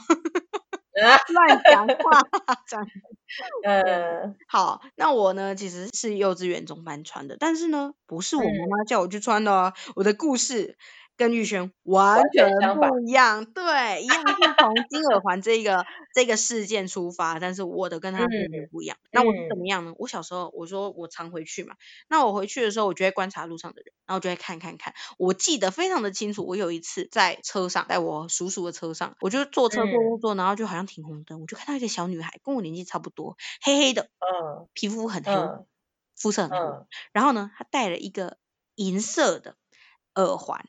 [1.33, 2.21] 乱讲话，
[2.67, 2.85] 讲，
[3.63, 10.77] 呃，好，那我呢，其实是幼稚园中班穿的，但是呢，不是我妈妈叫我去穿的哦，我的故事。
[11.19, 18.97] 跟玉轩完全不一样，对，一样是从金耳环这个这个事件出发，但是我的跟他完全不一样。
[19.01, 19.93] 嗯、那我是怎么样呢？
[19.97, 21.75] 我小时候我说我常回去嘛，
[22.07, 24.93] 那我回去的时候，我就会观察路上的人，然后就会看看看。
[25.17, 35.65] 我记得非常的清楚，我有一次在车上，在我叔叔的车上，我就坐车坐坐坐，然后就好像停红灯，我就看到一个小女孩，跟我年纪差不多，黑黑的，嗯，皮肤很黑，嗯、
[36.15, 38.37] 肤色很黑，嗯、然后呢，她戴了一个
[38.75, 39.57] 银色的
[40.15, 40.65] 耳环。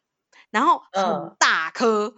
[0.51, 2.15] 然后很大颗。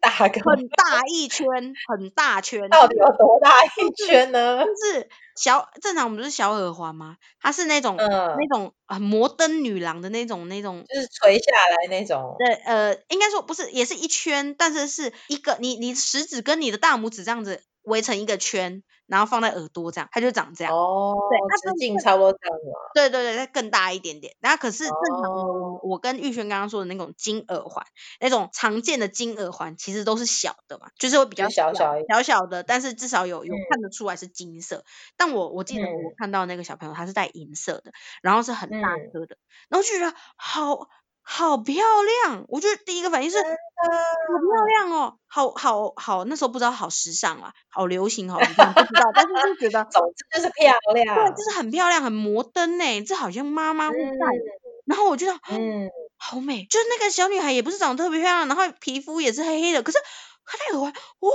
[0.00, 1.46] 大颗很大一圈，
[1.86, 4.64] 很大圈，到底有多大一圈呢？
[4.64, 7.18] 就是小正常，我们不是小耳环吗？
[7.40, 12.34] 它是那种、嗯、那种啊摩登女郎的那种那种，就是垂下来那种。
[12.36, 18.82] 对，呃，应该说不是，也是一圈，但是是一个你你食指跟你的大拇指这样子围成一个圈。
[19.08, 20.72] 然后放在耳朵这样，它就长这样。
[20.72, 22.72] 哦，对，它直径差不多这样嘛。
[22.94, 24.36] 对对对，它更大一点点。
[24.40, 27.84] 然后可是正常，哦、我跟玉轩刚刚说的那种金耳环，
[28.20, 34.76] 那种常见的金耳环其实都是小的嘛，就是会比较小小小，小小的，但是至少有有看得出来是金色。
[34.76, 34.84] 嗯、
[35.18, 40.88] 但我我记得我看到那个小朋友他是戴银色的，然后是很大颗的，嗯、然后就觉得好。
[41.22, 41.74] 好漂
[42.26, 42.44] 亮！
[42.48, 54.42] 我觉得第一个反应是，好漂亮哦，好好好，那时候不知道好时尚啊，好流行，好时尚不知道，但是就觉得 总之就是漂亮，对，就是很漂亮，很摩登呢，这好像妈妈会戴的。
[54.84, 59.98] 然后我觉得，嗯，好美，就是那个小女孩也不是长得特别漂亮，然后皮肤也是黑黑的，可是。
[60.44, 61.30] 他戴耳环，哇，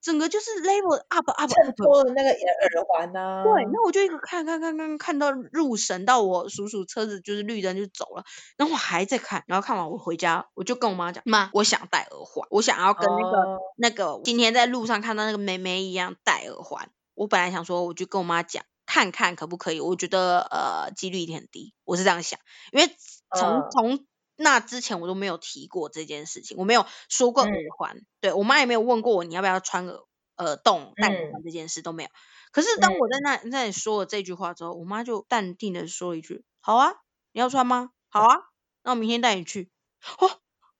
[0.00, 3.44] 整个就是 level up up，衬托的那个耳环啊。
[3.44, 8.24] 对，那我就一个看看看看看到入神，到我叔叔车子就是绿灯就走了，
[8.56, 16.90] 然后我还在看，然后看完我回家，我就跟我妈讲，妈，我想戴耳环，我想要跟那个、哦、那个今天在路上看到那个妹妹一样戴耳环。
[17.14, 22.40] 我本来想说，我就跟我妈讲，看看可不可以，我觉得呃几率一定很低，我是这样想，
[22.72, 22.90] 因为
[23.38, 23.94] 从从。
[23.94, 24.06] 嗯
[24.42, 30.00] 那之前我都没有提过这件事情，我没有说过耳环，嗯、对我妈也没有问过我你要不要穿耳
[30.36, 32.10] 耳洞戴耳环这件事都没有。
[32.50, 36.92] 可是当我在那那里说了这句话之后，我妈就淡定的说一句：“好啊，
[37.32, 37.90] 你要穿吗？
[38.10, 38.40] 好啊，
[38.82, 39.70] 那我明天带你去。”
[40.18, 40.30] 哦，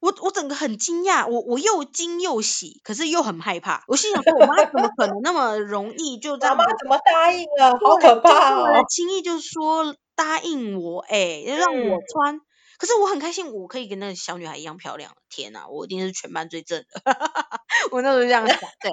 [0.00, 3.84] 我我整个很惊讶，我我又惊又喜，可是又很害怕。
[3.86, 6.56] 我心想说，我妈怎么可能那么容易就这样？
[6.56, 7.70] 妈妈怎么答应啊？
[7.82, 8.84] 好可怕哦！
[8.88, 12.36] 轻易就说答应我，哎，让我穿。
[12.36, 12.40] 嗯
[12.82, 15.14] 可是我很开心，我可以跟那个小女孩一样漂亮。
[15.28, 17.00] 天哪，我一定是全班最正的。
[17.92, 18.58] 我那时候就这样想。
[18.58, 18.90] 对，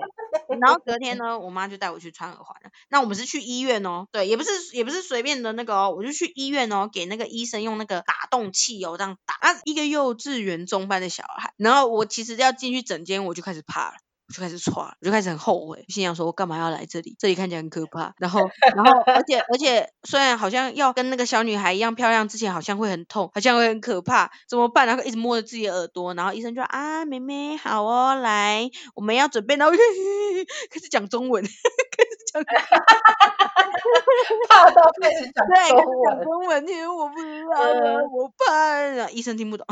[0.61, 2.69] 然后隔天呢，我妈就带我去穿耳环了。
[2.87, 9.33] 那我们是去医院哦，对，也不是也不是随便的那个哦，我就去医院哦，给那个医生用那个打洞器哦这样打。
[9.33, 11.55] 啊，一个幼稚园中班的小孩。
[11.57, 13.95] 然后我其实要进去整间，我就开始怕了。
[14.30, 17.15] 我就开始歘，我就开始很后悔，心想说：我干嘛要来这里？
[17.17, 18.13] 这里看起来很可 怕。
[18.19, 18.41] 然后，
[18.75, 24.86] 然后，而且，而且，虽然好像要跟那个小女孩一样漂亮，之前好像会很痛，好像会很可怕，怎么办？
[24.86, 29.73] 然后一直摸着自己的耳朵，然后医生就说：啊，妹妹好哦，来，我们要准备，然后
[30.69, 31.43] 开始讲中文，
[32.32, 32.43] 讲，
[34.49, 39.65] 怕到开始讲中文，讲中文，因为我不知道，呃、我怕，医生听不懂，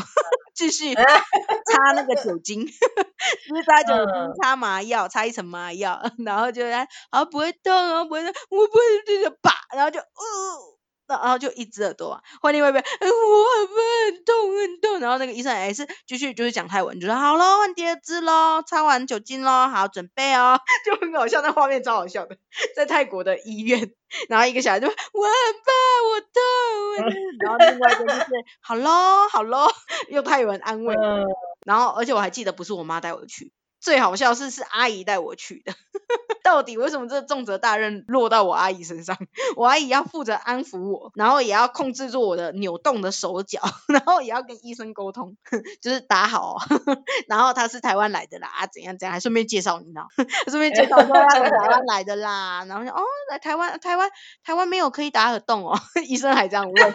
[0.53, 4.49] 继续 擦那个酒精，就是擦酒精擦。
[4.49, 10.05] 擦麻药，擦一层麻药，然后就来，啊不会痛啊，不会痛，我不会就是拔，然后就，呃，
[11.07, 13.67] 然后就一只耳朵啊，换另外一边，哎，我很
[14.13, 22.37] 很痛很痛，然后那个医生也是继续就是讲泰文，就说好喽，换第二只喽，擦完酒精喽，好准备哦， 就很搞笑，那画面超好笑的，
[22.75, 23.91] 在泰国的医院，
[24.29, 24.95] 然后一个小孩就我很
[25.65, 25.71] 怕
[26.03, 28.25] 我痛， 然后另外一个就是
[28.61, 29.67] 好喽好喽，
[30.09, 30.95] 用泰文安慰，
[31.65, 33.51] 然后而且我还记得不是我妈带我去。
[33.79, 35.71] 最好笑是是阿姨带我去的，
[36.47, 39.17] 到底为什么这重责大任落到我阿姨身上？
[39.57, 43.59] 我阿姨要负责安抚我，然后也要控制住我的扭动的手脚，
[43.91, 45.35] 然后也要跟医生沟通，
[45.83, 46.55] 就是打好。
[47.27, 50.07] 然后他是台湾来的啦，啊怎样怎样，还顺便介绍你知道，
[50.47, 52.63] 顺便介绍说他是台湾来的啦。
[52.65, 54.09] 然后说哦，来台湾台湾
[54.45, 55.77] 台湾没有可以打耳洞哦，
[56.07, 56.93] 医生还这样问。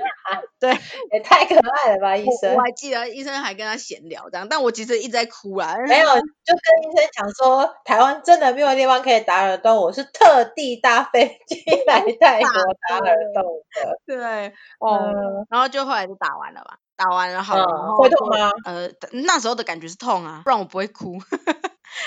[0.60, 0.70] 对，
[1.12, 2.52] 也太可爱了吧，医生。
[2.52, 5.76] 我，我还记得医生还跟他闲聊这样，但我其实一直在哭啦。
[5.86, 6.08] 没有，
[6.44, 12.50] 就跟医生讲说，台湾真的没有地方可以打耳洞，我是特地搭飞机 来泰国
[12.88, 13.42] 打耳洞
[13.74, 13.98] 的。
[14.06, 14.48] 对，
[14.80, 18.50] 哦、嗯，然后就后来就打完了吧，打完了好，嗯、会痛吗？
[18.64, 21.18] 呃，那时候的感觉是痛啊，不然我不会哭。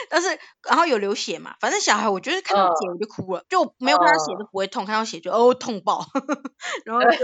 [0.10, 0.28] 但是，
[0.68, 6.06] 然后有流血嘛，反正小孩我觉得看到血我就哭了，嗯、就没有看到血就不会痛，嗯、看到血就哦痛爆，
[6.86, 7.24] 然后就就。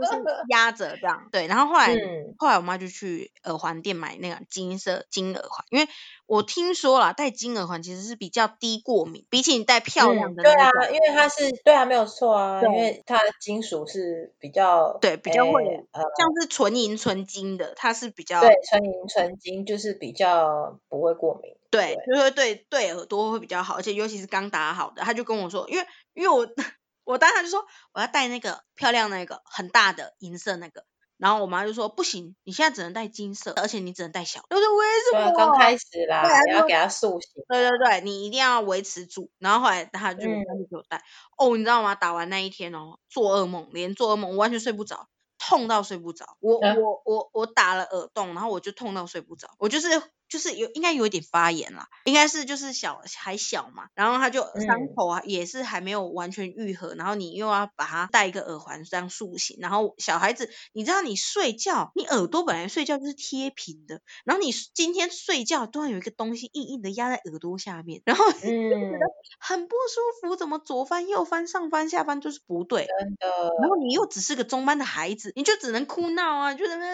[0.00, 5.86] 就是压着这样，对，然后后来、嗯、后来我妈就去耳环店买那个金色金耳环，因为
[6.30, 15.84] 我听说啦，戴金耳环其实是比较低过敏，比起你戴漂亮的对啊，因为它是对啊没有错啊，因为它的金属是比较对比较会、欸、
[16.16, 21.56] 像是纯银纯金的，它是比较对纯银纯金就是比较不会过敏。
[21.68, 26.46] 对，就是对对耳朵会比较好，而且尤其是刚打好的，他就跟我说，因为因为我
[27.02, 30.84] 我当时就说我要戴那个漂亮那个很大的银色那个，
[31.20, 34.40] 然后我妈就说不行，你现在只能戴金色，而且你只能戴小。
[34.48, 35.36] 我说为什么？
[35.36, 37.30] 刚开始啦，你要给他塑形。
[37.48, 39.30] 对对对，你一定要维持住。
[39.38, 41.02] 然后后来他就他就给我戴。
[41.36, 41.94] 哦，你知道吗？
[41.94, 45.08] 打完那一天哦，做噩梦，连做噩梦，我完全睡不着。
[45.38, 46.24] 痛到睡不着。
[46.40, 49.48] 我、嗯、我我我打了耳洞，然后我就痛到睡不着。
[49.58, 49.88] 我就是。
[50.30, 54.80] 就是有应该有一点发炎啦，应该是就是小还小嘛，然后他就伤。
[54.96, 68.98] 口啊也是还没有完全愈合，嗯、然后你又要把它戴一个耳环这样塑形，然后小孩子你知道你睡觉，你耳朵本来睡觉就是贴平的，然后你今天睡觉突然有一个东西硬硬的压在耳朵下面，然后就觉得
[69.38, 73.28] 很不舒服，怎么左翻右翻上翻下翻就是不对，真的，
[73.60, 76.86] 然后你又只是个中班的孩子，你就只能哭闹啊，就在那，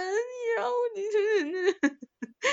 [0.57, 1.99] 然后你就是。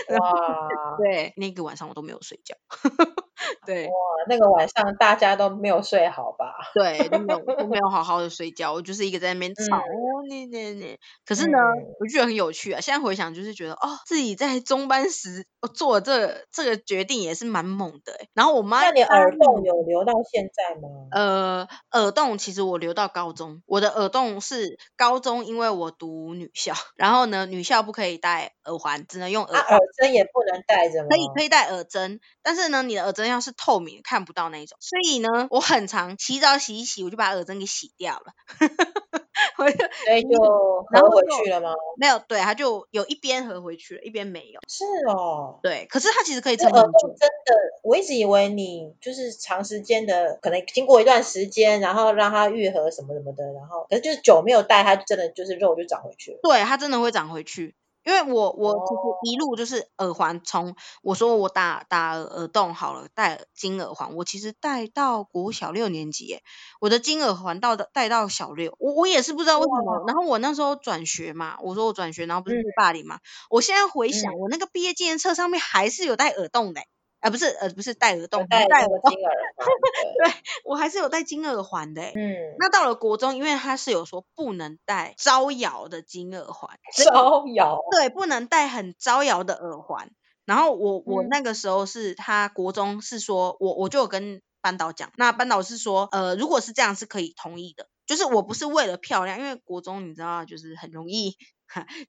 [0.10, 2.55] 哇，对，那个晚上我都没有睡觉。
[3.65, 3.93] 对，哇，
[4.30, 6.53] 那个晚上大家都没有睡好吧？
[6.74, 9.82] 对，都没有都没有好好的睡觉，我就是一个在那边吵，
[10.30, 10.97] 你你你。
[11.26, 12.80] 可是呢，嗯、我觉得很有趣啊。
[12.80, 18.13] 现在回想，就是觉得哦，自己在中班时做这个、这个决定也是蛮猛的。
[18.34, 20.89] 然后我妈，那你耳洞有留到现在吗？
[21.11, 29.59] 呃，耳洞其实我留到高中，我的耳洞是高中，因为我读女校，然后呢，女校不可以戴耳环，只能用耳。
[29.59, 31.09] 啊、耳针也不能戴着吗？
[31.09, 34.78] 可以，可以戴耳针，但是呢，你的耳针要是透明，看不到那种。
[34.80, 38.34] 所以呢，我很常洗澡洗一洗，我就把耳针给洗掉了。
[39.55, 41.74] 所以就合回去了吗？
[41.97, 44.59] 没有，对，它就有一边合回去了，一边没有。
[44.68, 46.76] 是哦，对，可是它其实可以撑住。
[46.78, 47.53] 耳洞真的，
[47.84, 56.39] 我一直以为你就是长时间的，可能经过一段时间，然后让它愈合什么什么的，然后可是就是久没有戴，它真的就是肉就长回去了。
[56.43, 57.76] 对，它真的会长回去。
[58.04, 66.39] 因为我我其实一路就是耳环，从我说我打打耳耳洞好了，戴金耳环，我其实戴到国小六年级，
[66.80, 70.04] 我的金耳环到的戴到小六，我我也是不知道为什么。
[70.08, 76.82] 然后我那时候转学嘛，我说我转学，然后不是被霸凌嘛，嗯、我现在回想，我那个毕业纪念册上面还是有戴耳洞的。
[77.24, 78.69] 啊，不是，呃，不是戴耳洞，戴耳
[78.99, 80.34] 环， 对，
[80.65, 82.01] 我还是有戴金耳环的。
[82.01, 90.11] 嗯，那到了国中，因为他是有说不能戴招摇的金耳环，招摇，对，不能戴很招摇的耳环。
[90.43, 101.38] 然后我我那个时候是他国中是说，我我就有跟班导讲，那班导是说，呃，如果是这样是可以同意的，就是我不是为了漂亮，因为国中你知道，就是很容易。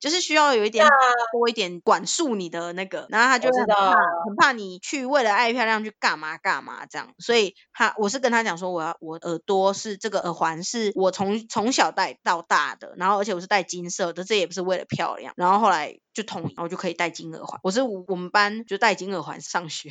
[0.01, 0.87] 就是需要有一点
[1.33, 3.91] 多一点管束你的那个，然后他就很怕，
[4.27, 19.91] 很怕你去为了爱漂亮去干嘛干嘛这样，所以他我是跟他讲说，我要我耳朵是这个耳环是我从从小戴到大的，然后而且我是戴金色的，这也不是为了漂亮，然后后来就同意，然后就可以戴金耳环，我是我们班就戴金耳环上学，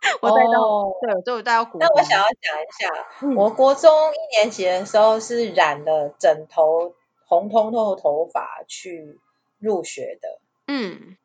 [0.22, 1.80] 我戴到、哦、对，就戴到国。
[1.80, 2.88] 那我想要讲一下，
[3.22, 6.94] 嗯、我国中一年级的时候是染了枕头。
[7.28, 9.20] 红彤彤的头发去
[9.60, 11.16] 入学的，嗯，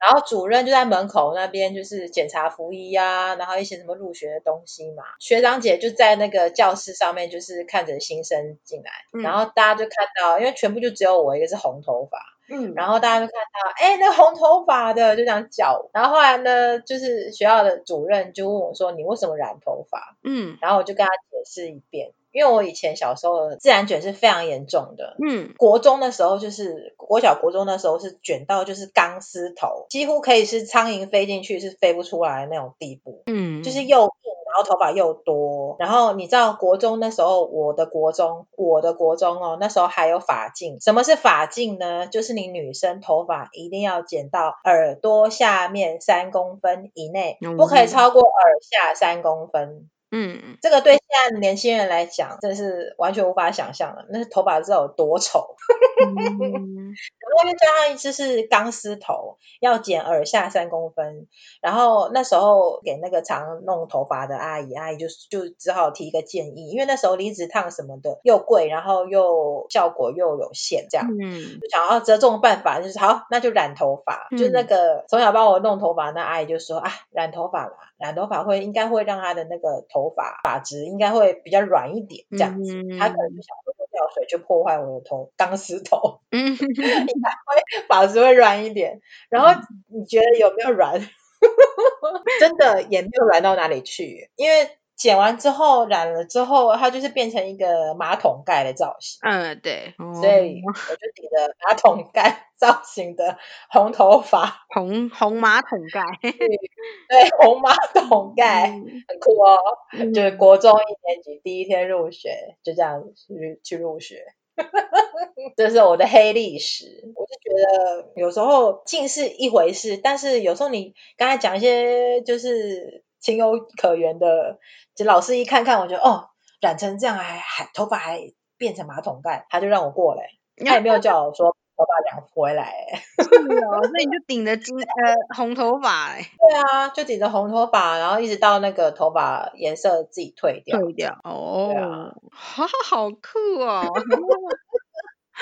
[0.00, 5.04] 然后主任就在门口那边，就是检查服衣啊，然后一些什么入学的东西嘛。
[5.20, 22.12] 学长姐就在那个教室上面，就是看着新生进来，嗯、然后大家就看到，因为全部就只有我一个是红头发，嗯，然后大家就看到，哎，那红头发的就这样叫，然后后来呢，就是学校的主任就问我说：“你为什么染头发？”嗯，然后我就跟他解释一遍。
[22.32, 34.10] 因为我以前小时候自然卷是非常严重的，嗯，国中的时候就是国小国中的时候是卷到就是钢丝头，几乎可以是苍蝇飞进去是飞不出来的那种地步，嗯，就是又硬，
[34.46, 42.06] 然后头发又多，然后你知道国中那时候我的国中我的国中哦，那时候还有发镜，什么是发镜呢？
[42.06, 49.90] 就是你女生头发一定要剪到耳朵下面三公分以内，不可以超过耳下三公分。
[50.12, 54.04] 嗯，这个对现在的年轻人来讲，真是完全无法想象的。
[54.10, 55.56] 那是头发知道有多丑。
[56.04, 61.28] 嗯、然后又加上一次是钢丝头，要剪耳下三公分。
[61.62, 74.28] 然后那时候给那个常弄头发的阿姨，阿姨就就只好提一个建议，因为那时候离子烫什么的又贵，然后又效果又有限，这样，嗯，就想要折中的办法就是好，那就染头发。
[74.32, 89.00] 嗯、就那个从小帮我弄头发那阿姨就说啊，染头发吧，染头发会应该会让她的那个头头发发质应该会比较软一点，这样子，嗯、他可能就想说掉水就破坏我的头钢丝头， 嗯，应该会发质会软一点。
[89.30, 91.00] 然后你觉得有没有软？
[92.40, 94.70] 真的也没有软到哪里去，因为。
[95.02, 99.18] 剪完之后染了之后，它就是变成一个马桶盖的造型。
[99.22, 103.36] 嗯，对，所以我就顶着马桶盖 造型的
[103.68, 109.58] 红头发，红红马桶盖， 对，对，红马桶盖，嗯、很酷哦。
[109.98, 114.22] 嗯、就是国中一年级第一天入学，就这样去去入学，
[115.56, 117.12] 这是我的黑历史。
[117.16, 123.02] 我就觉得有时候近视一回事，但是有时候你刚才讲一些就是。
[123.22, 124.58] 情有可原的，
[124.94, 126.28] 就老师一看看，我觉得哦，
[126.60, 128.20] 染成这样还还头发还
[128.58, 130.22] 变成马桶盖，他就让我过嘞。
[130.66, 132.70] 他也没有叫我说 头发染回来，
[133.18, 133.24] 是
[133.64, 141.18] 哦，所以你就顶着金呃红头发哎，对啊，就顶着红头发，然后一直到那个头发颜色自己退掉，退掉。
[141.24, 143.88] 哦，哈哈， 好酷哦。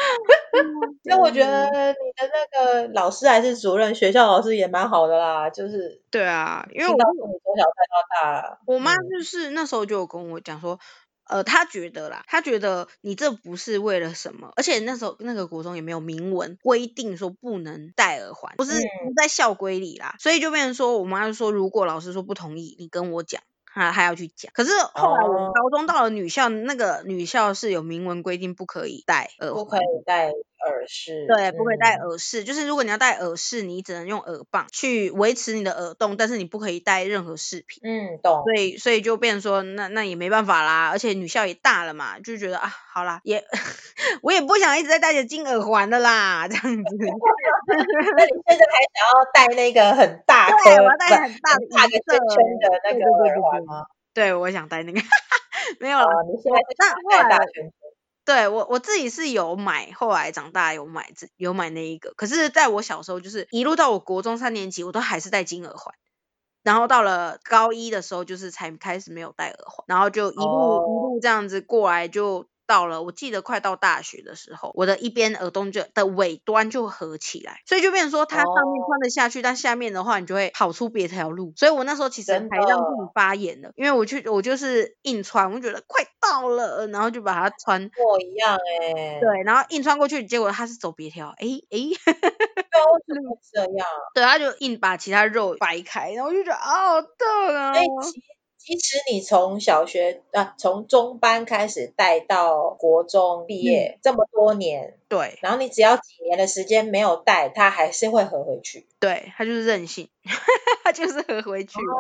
[1.05, 10.79] 所以我觉得你的那个老师还是主任，学校老师也蛮好的啦，就是对啊，因为我从小带到大，我妈就是那时候就有跟我讲说。
[11.25, 23.41] 呃，他觉得啦，他觉得你这不是为了什么，而且那时候那个国中也没有明文规定说不能戴耳环，不是不在校规里啦，所以就变成说，我妈就说，如果老师说不同意，你跟我讲。
[23.73, 30.33] 他还要去讲，可是后来我高中到了女校，那个女校是有明文规定不可以戴耳环，不可以戴
[30.67, 37.81] 耳饰，对，不可以戴耳饰，就是如果你要戴耳饰，你只能用耳棒去维持你的耳洞，但是你不可以戴任何饰品。
[37.85, 38.43] 嗯，懂。
[38.45, 43.45] 所以所以就变成说，那那也没办法啦，而且女校也大了嘛，就觉得啊，好啦，也
[44.23, 46.97] 我也不想一直在戴着金耳环的啦，这样子。
[48.17, 53.61] 那你现在还想要戴那个很大颗，对，我要戴很大的大个圈圈的那个耳环。
[54.13, 55.01] 对，我想戴那个，
[55.79, 56.05] 没有了。
[56.05, 56.67] 哦、你现在是
[57.11, 57.73] 戴大圈圈？
[58.31, 62.13] 对我我自己是有买，后来长大有买，有买那一个。
[62.17, 65.95] 可是在我小时候，就是一路到我国中三年级，我都还是戴金耳环。
[66.63, 72.47] 然后到了高一的时候，就是才开始没有戴耳环，然后就一路、哦、一路这样子过来就。
[72.71, 81.53] 到了，我记得快到大学的时候，我的一边耳洞就的尾端就合起来，所以就变成说它上面穿得下去，哦、但下面的话你就会跑出别条路。
[81.57, 87.91] 所以我那时候其实还让自己发炎了，因为我去我就是硬穿，我就觉得快到了，然后就把它穿。
[88.09, 89.21] 我一样哎、欸。
[89.21, 91.79] 对，然后硬穿过去，结果它是走别条，哎哎。
[92.71, 93.21] 都是
[93.53, 93.87] 这样。
[94.15, 97.73] 对，他就硬把其他肉掰开，然后我就觉得好痛啊。
[97.75, 98.23] 其
[98.79, 108.87] 实你从小学啊，从中班开始带到国中毕业，嗯、这么多年，对，然后你只要几年的时间没有带，它还是会合回去。
[108.99, 110.11] 对，它就是任性，
[110.85, 111.79] 它就是合回去。
[111.79, 111.95] 哦，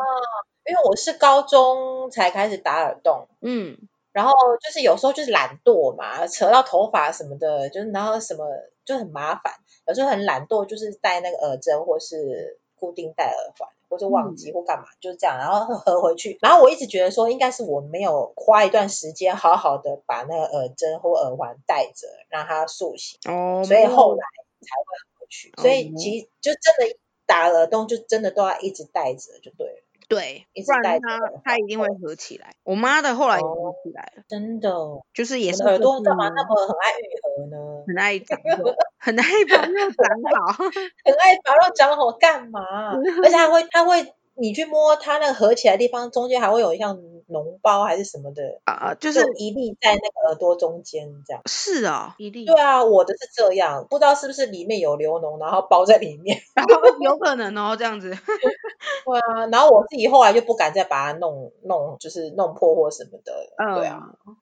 [0.66, 3.78] 因为我是高中才开始打耳洞，嗯，
[4.12, 4.32] 然后
[4.62, 8.44] 就是有时候就是懒惰嘛，扯到头发什么的，就是然后什么
[8.84, 9.54] 就很麻烦，
[9.86, 13.68] 有时候很懒惰，就是戴那个耳针或是固定戴耳环。
[13.90, 16.38] 或者忘记或干嘛，嗯、就是这样，然后合回去。
[16.40, 23.18] 然后我一直觉得说，应该是我没有花一段时间好好的把那个耳针或耳环戴着，让它塑形。
[23.30, 23.62] 哦。
[23.64, 24.22] 所以后来
[24.60, 25.52] 才会合回去。
[25.56, 29.82] 哦、所以其实就真的打耳洞，就真的都要一直戴着就对了。
[30.10, 32.50] 对，不然它它一定会合起来。
[32.64, 34.68] 我妈的后来也合起来了，真的，
[35.14, 37.84] 就是也是耳朵干嘛那么很爱愈合呢？
[37.86, 38.36] 很爱长，
[38.98, 40.64] 很爱把肉长好，
[41.06, 42.60] 很爱把肉长好干嘛？
[43.22, 44.12] 而且还会，它会。
[44.36, 46.96] 你去摸它那个合起来的地方，中间还会有一像
[47.30, 51.42] 脓包还是什么的啊，就是就一粒在那个耳朵中间这样。
[51.46, 52.44] 是啊，一粒。
[52.44, 56.38] 对啊，我的是这样，不知道是不是里面有流脓，然后包在里面。
[57.00, 58.10] 有可能哦，这样子。
[59.04, 63.32] 对啊，然后我自己后来就不敢再把它弄弄，就是弄破或什么的。
[63.56, 64.00] 嗯、对啊，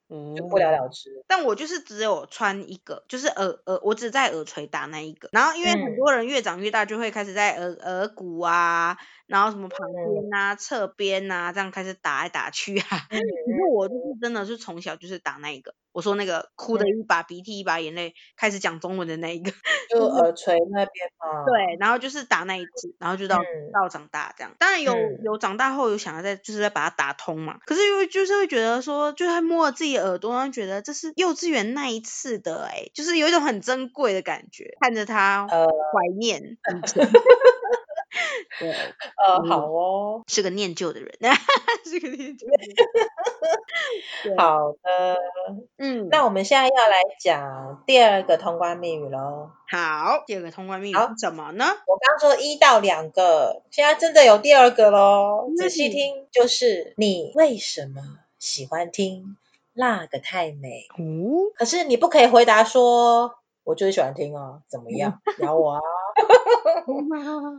[0.08, 1.24] 嗯，就不了了之。
[1.26, 5.28] 但我就是只有穿一个，就是耳耳，我只在耳垂打那一个。
[5.32, 8.96] 然后因为很多人越长越大，就会开始在耳耳骨啊。
[9.26, 13.06] 然后什么旁边啊、侧边啊，这样开始打来打去啊。
[13.08, 13.24] 可是
[13.72, 15.74] 我就是真的是从小就是打那一个。
[15.92, 19.50] 我说那个哭的一把鼻涕一把眼泪，开始讲中文的那一个，
[19.90, 21.44] 就耳垂那边嘛。
[21.44, 23.38] 对，然后就是打那一次，然后就到
[23.72, 24.54] 到长大这样。
[24.60, 27.58] 当然有有长大后有想要再就是再把它打通嘛。
[27.66, 35.58] 可是因为就是会觉得说，就是摸了自己耳朵，然后觉得这是幼稚园那一次的哎，就是有一种很珍贵的感觉，看着他怀
[36.20, 36.58] 念。
[38.60, 38.70] 对，
[39.26, 41.10] 呃，好哦，是个念旧的人，
[41.84, 44.36] 是个念旧的人。
[44.36, 45.16] 好的，
[45.78, 49.50] 嗯，那我们现在要来讲第二个通关密语喽。
[49.70, 51.64] 好，第二个通关密语是什么呢？
[51.86, 55.50] 我刚说一到两个，现在真的有第二个喽。
[55.56, 58.02] 仔细听，就是你为什么
[58.38, 59.36] 喜欢听
[59.72, 60.86] 那个太美？
[60.96, 63.34] 哦，可是你不可以回答说，
[63.68, 65.20] 我就是喜欢听啊，怎么样？
[65.44, 65.80] 咬我啊！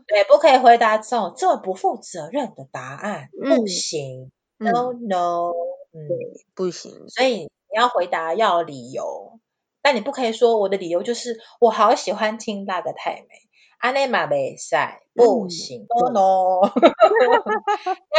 [0.08, 5.52] 对，不可以回答这种这么不负责任的答案，嗯、不行、嗯、，no no，
[5.94, 6.10] 嗯，
[6.56, 7.08] 不行。
[7.10, 9.40] 所以你要回答要理由，
[9.84, 13.28] 但你不可以说我的理由就是我好喜欢听那个太美，
[13.78, 16.68] 阿内玛贝赛，不行、 嗯、，no no，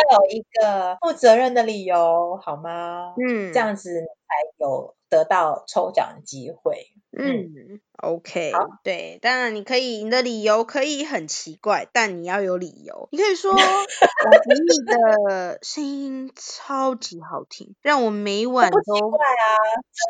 [0.06, 3.14] 要有一个负责任的理由，好吗？
[3.18, 6.86] 嗯，这样子才有得到抽奖的机会。
[7.12, 8.52] 嗯，OK，
[8.84, 13.08] 对，当然你可以，你的理由可以很奇怪，但你要有理由。
[13.10, 18.80] 你可以说， 我觉得你的声音超级好听，让我每晚都。
[18.80, 19.46] 奇怪啊，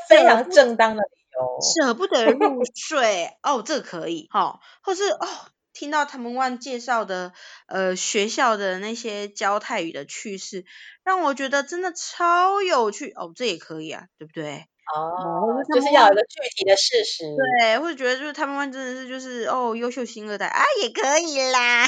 [0.08, 1.42] 非常正当的理由。
[1.42, 1.58] 哦。
[1.62, 5.26] 舍不得 入睡哦，这个可以哈、哦，或是哦，
[5.72, 7.32] 听到他们万介绍的
[7.66, 10.64] 呃学校的那些教泰语的趣事，
[11.02, 14.66] 让我觉得真的超有趣哦，这也可以啊，对不对？
[14.94, 17.24] 哦，就是要有一个具体的事实，
[17.60, 21.86] 对，或者觉得就是他们真的是就是哦优秀新二代啊，也可以啦，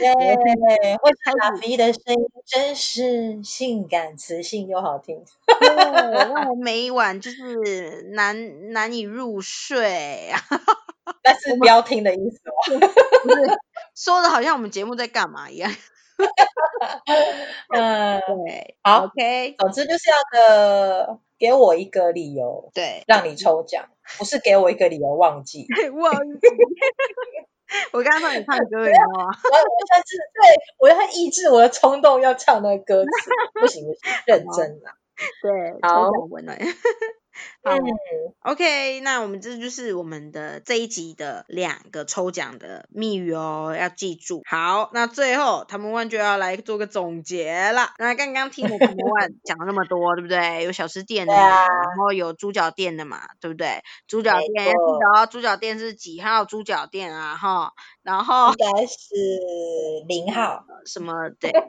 [0.00, 0.12] 对，
[0.98, 5.68] 会唱阿飞的声音真是性感、磁性又好听，对，
[6.12, 10.30] 让我每晚就是难难以入睡，
[11.22, 11.36] 但。
[11.46, 12.80] 是不要听的意思哦，
[13.22, 13.36] 不是
[13.94, 15.70] 说的好像我们节目在干嘛一样，
[17.74, 21.20] 嗯， 对，好，OK，总之就是要个。
[21.38, 25.66] 给我一个理由，对，让你抽奖，不是给我一个理由忘记。
[25.92, 26.48] 忘记。
[27.92, 28.98] 我刚刚帮你唱歌，你知？
[29.52, 34.96] 我我下次对我要抑制我的冲动，要唱那个歌词，不行不行，认真啊。
[35.42, 36.04] 对，好。
[36.04, 36.10] 好、
[37.68, 37.82] 嗯、
[38.42, 44.42] OK，那我们这就是我们的这一集的两个抽奖的密语哦，要记住。
[44.48, 47.90] 好，那最后他们 One 就要来做个总结了。
[47.98, 50.62] 那刚刚听了他们 One 讲了那么多，对不对？
[50.62, 51.66] 有小吃店的然
[51.98, 53.82] 后有猪脚店的嘛，对不对？
[54.06, 57.34] 猪脚店，记得猪脚店是几号猪脚店啊？
[57.36, 57.72] 哈，
[58.04, 58.96] 然后应该是
[60.06, 61.60] 零号，什么对啊？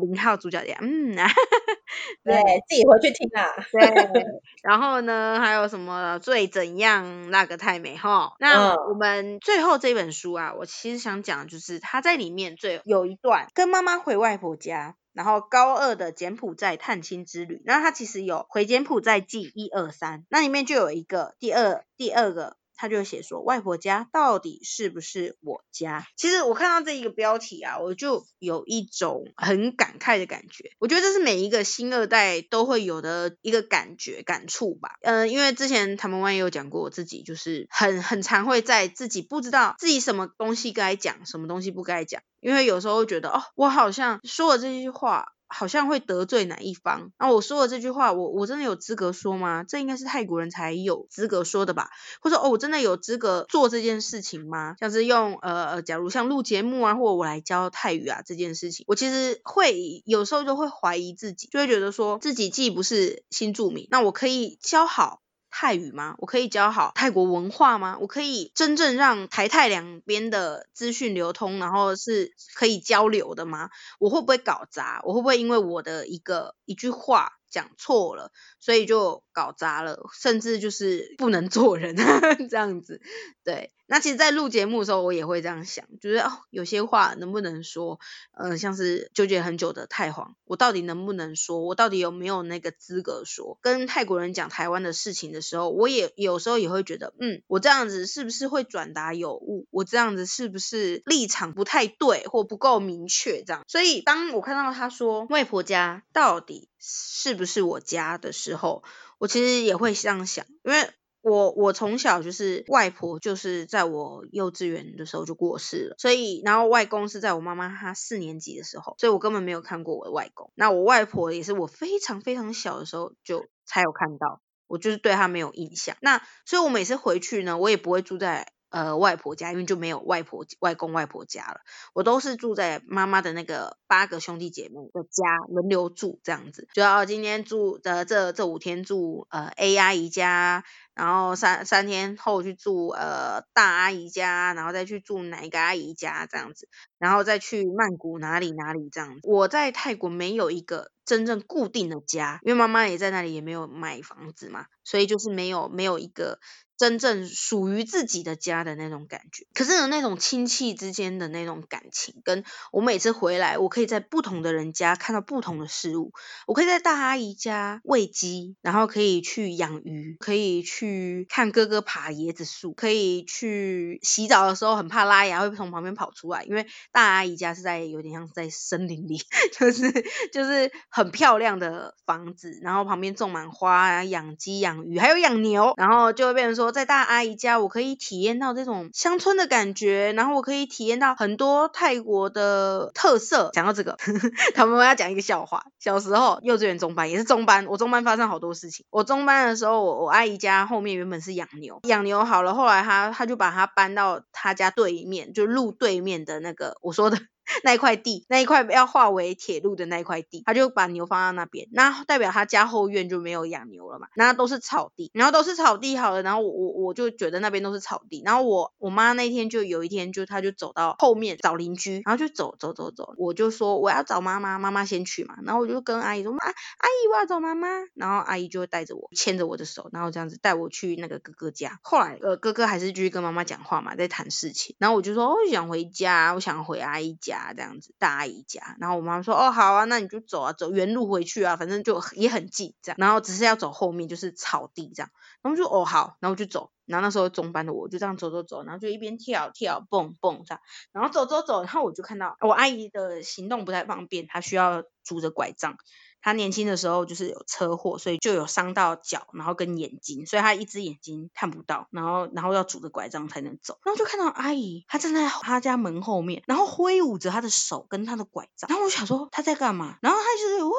[0.00, 1.28] 零号猪脚店，嗯啊，
[2.22, 2.36] 对，
[2.68, 3.50] 自己回去听啊。
[3.72, 4.22] 对，
[4.62, 4.84] 然后。
[4.84, 8.34] 然后呢，还有什么最怎样那个太美哈？
[8.38, 17.62] 那我们最后这本书啊，我其实想讲就是他在里面最有一段跟妈妈回外婆家，然后高二的柬埔寨探亲之旅。
[17.64, 22.56] 那他其实有回柬埔寨记一二三，那里面就有一个第二第二个。
[22.76, 26.06] 他就写说，外婆家到底是不是我家？
[26.16, 30.70] 其实我看到这一个标题啊，我就有一种很感慨的感觉。
[30.78, 34.96] 我觉得这是每一个星二代都会有的一个感觉感触吧。
[35.02, 45.33] 嗯、因为之前他们 One 也有讲过，我自己就是很很常会在自己不知道自己什么东西该讲，什么东西不该讲，因为有时候会觉得哦，我好像说了这句话。
[45.48, 47.12] 好像会得罪哪一方？
[47.18, 49.64] 那我说的这句话，我我真的有资格说吗？
[49.64, 51.90] 这应该是泰国人才有资格说的吧？
[52.20, 54.74] 或者哦，我真的有资格做这件事情吗？
[54.80, 65.23] 像是用呃呃，假如像录节目啊，或者我来教泰语啊这件事情，我其实会有时候就会怀疑自己，就会觉得说自己既不是新住民，那我可以教好。
[65.56, 66.16] 泰语吗？
[66.18, 67.96] 我可以教好泰国文化吗？
[68.00, 73.70] 我可以真正让台泰两边的资讯流通，然后是可以交流的吗？
[74.00, 75.00] 我会不会搞砸？
[75.04, 81.94] 我会不会因为我的一个一句话讲错了，所以就搞砸了，甚至就是不能做人
[82.50, 83.00] 这样子？
[83.44, 83.70] 对。
[83.86, 88.00] 那其实，在录节目的时候，我也会这样想，就是哦，有些话能不能说？
[88.32, 91.60] 嗯、像是纠结很久的泰皇，我到底能不能说？
[91.60, 93.58] 我到底有没有那个资格说？
[93.60, 99.66] 跟泰国人讲台湾的事情的时候，我也有时候也会觉得，嗯，我这样子是不是会转达有误？
[99.70, 103.44] 我这样子是不是立场不太对，或不够明确？
[103.44, 108.82] 这样，所以当我看到他说外婆家到底是不是我家的时候，
[109.18, 110.90] 我其实也会这样想，因为。
[111.24, 120.52] 我我从小就是外婆，就是在我幼稚园的时候就过世了，所以然后外公是在我妈妈她四年级的时候，所以我根本没有看过我的外公。
[120.54, 125.96] 那我外婆也是我非常非常小的时候就才有看到，我就是对她没有印象。
[126.02, 128.52] 那所以我每次回去呢，我也不会住在。
[128.74, 131.60] 呃，外婆家，因为就没有外婆、外公、外婆家了，
[131.92, 136.66] 我都是住在妈妈的那个八个兄弟姐妹的家，轮流住这样子。
[136.74, 146.68] 就要今天住的这这五天住呃 A 阿姨家，然后三三天后去住呃大阿姨家，然后再去住哪一个阿姨家这样子，
[146.98, 149.20] 然后再去曼谷哪里哪里这样子。
[149.22, 156.40] 我在泰国没有一个真正固定的家，因为妈妈也在那里，也没有买房子嘛，所以就是没有没有一个。
[156.76, 166.12] 真正属于自己的家的那种感觉，可是有那种亲戚之间的那种感情，跟我每次回来，我可以在不同的人家看到不同的事物。
[166.48, 179.20] 我可以在大阿姨家喂鸡，然后可以去养鱼，可以去看哥哥爬椰子树，可以去洗澡的时候很怕拉牙会从旁边跑出来，因为大阿姨家是在有点像在森林里，
[179.56, 179.92] 就是
[180.32, 186.63] 就是很漂亮的房子，然后旁边种满花，养鸡养鱼，还有养牛，然后就会变成说。
[186.72, 193.50] 在大阿姨家，我可以体验到这种乡村的感觉，然后我可以体验到很多泰国的特色。
[193.52, 193.96] 讲到这个，
[194.54, 195.64] 他们要讲一个笑话。
[195.78, 198.86] 小时候幼稚园中班也是中班，我中班发生好多事情。
[198.90, 207.18] 我中班的时候，我我阿姨家后面原本是养牛，养牛好了，后来他他就把它搬到他家对面，就路对面的那个我说的
[207.62, 245.10] 那一块地，那一块要划为铁路的那一块地，他就把牛放到那边，那代表他家后院就没有养牛了嘛，那都是草地，然后都是草地好了，然后我我我就觉得那边都是草地，然后我我妈那天就有一天就她就走到后面找邻居，然后就走走走走，我就说我要找妈妈，妈妈先去嘛，然后我就跟阿姨说，妈阿姨我要找妈妈，然后阿姨就会带着我牵着我的手，然后这样子带我去那个哥哥家，后来呃哥哥还是继续跟妈妈讲话嘛，在谈事情，然后我就说我想回家，我想回阿姨家这样子，大阿姨家，然后我妈妈说哦好啊，那你就走啊，走原路回去啊，反正就也很近这样，然后只是要走后面就是草地这样，
[245.42, 246.70] 然后就哦好，然后就走。
[246.86, 250.60] 然后那时候中班的我就这样走走走，然后就一边跳跳蹦蹦这样，
[250.92, 255.78] 然后走走走，然后我就看到我阿姨的行动不太方便，她需要拄着拐杖。
[256.24, 263.78] 他年轻的时候就是有车祸，所以就有伤到脚，然后跟眼睛，所以他一只眼睛看不到，然后然后要拄着拐杖才能走。
[263.84, 268.70] 然后就看到阿姨她站在她家门后面，然后挥舞着她的手跟她的拐杖。
[268.70, 269.98] 然后我想说她在干嘛？
[270.00, 270.72] 然后她就是哇，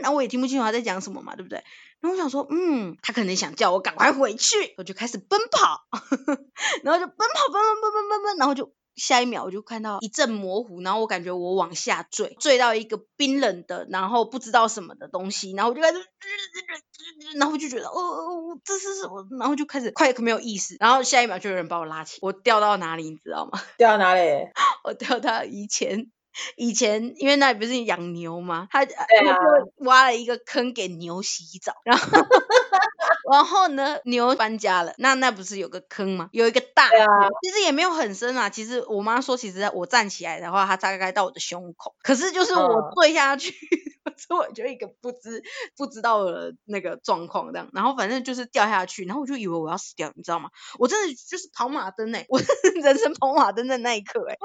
[0.00, 1.64] 然后我也听不清楚她在讲什么嘛，对不对？
[1.98, 5.80] 然后我想说，嗯，她可能想叫我赶快回去，我就开始奔跑，
[6.84, 15.98] 然后就奔跑，奔奔奔奔奔奔，然后就下一秒我就看到一阵模糊，然后我感觉我往下坠，坠到一个冰冷的，然后不知道什么的东西，然后我就开始，
[17.38, 19.26] 然后我就觉得，哦，这是什么？
[19.38, 23.60] 然后就开始快没有意识，然后下一秒就有人把我拉起，我掉到哪里，你知道吗？
[23.78, 24.20] 掉到哪里？
[24.82, 26.10] 我掉到以前。
[26.56, 28.68] 以前因为那里不是养牛吗？
[28.70, 32.06] 他、啊、就挖了一个坑给牛洗澡，然后
[33.30, 36.28] 然后呢，牛搬家了，那那不是有个坑吗？
[36.32, 38.50] 有一个大，啊、其实也没有很深啊。
[38.50, 41.94] 其实我妈说，其实我站起来的话，它大概到我的胸口。
[42.02, 43.52] 可是就是我坠下去，
[44.16, 45.42] 所以、嗯、我就一个不知
[45.76, 47.68] 不知道的那个状况这样。
[47.72, 50.50] 然后反正就是掉下去，然后我就以为我要死掉，你知道吗？
[50.78, 52.38] 我真的就是跑马灯哎、欸，我
[52.82, 54.38] 人生跑马灯的那一刻哎、欸。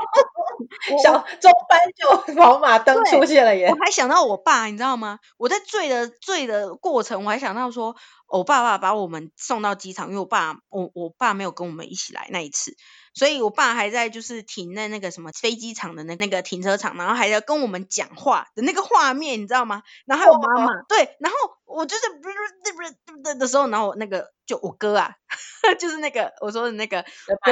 [1.03, 3.69] 小中班就 跑马灯出现了耶！
[3.69, 5.19] 我还想到我爸，你知道吗？
[5.37, 7.95] 我在醉的醉的过程，我还想到说，
[8.27, 12.75] 我爸爸把我们送到机场，因为我爸我我爸没有跟我们一起来那一次，
[13.13, 19.83] 所以我爸还在就是停在那个什么飞机场的那那个停车场，然后还在跟我们讲话的那个画面，你知道吗？
[20.05, 22.35] 然后还有妈妈，对，然后我就是不是
[22.75, 24.31] 不是不是的时候，然后我那个。
[24.47, 25.15] 就我哥啊，
[25.79, 27.05] 就是那个我说的那个，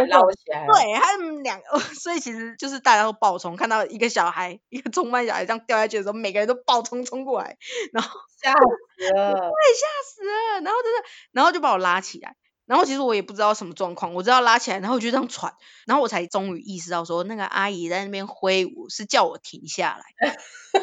[0.10, 7.56] 捞起来，对，他们两个， 所以其实就是大家都爆冲，看到一个小孩，一个中班小孩这样掉下去的时候，每个人都爆冲冲过来，
[7.94, 12.36] 然后吓死了，对，吓死了，然后真的，然后就把我拉起来，
[12.70, 15.56] 然后其实我也不知道什么状况，我知道拉起来，然后我就这样喘，
[15.88, 20.30] 然后我才终于意识到说，那个阿姨在那边挥舞是叫我停下来。
[20.72, 20.80] 他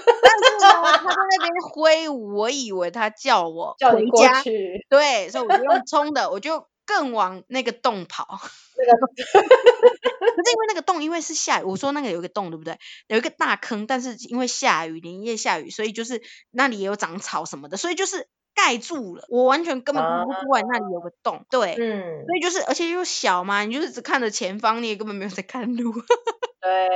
[0.98, 4.42] 在那边挥舞，我以为他叫我回家，
[4.88, 8.26] 对，所以我就用冲的，我就更往那个洞跑。
[8.76, 12.78] 那个， 可是因为那个洞，因为是下雨，我说那个有一个洞，对不对？
[13.06, 16.20] 有一个大坑，但是因为下雨，连夜下雨，所以就是
[16.50, 21.44] 那里也有长草什么的，所以就是盖住了，我完全根本看不出来那里有个洞。
[21.50, 25.92] 对，嗯，所以就是，而且又小嘛，你就是只看着前方，你也根本没有在看路。
[26.60, 26.88] 对，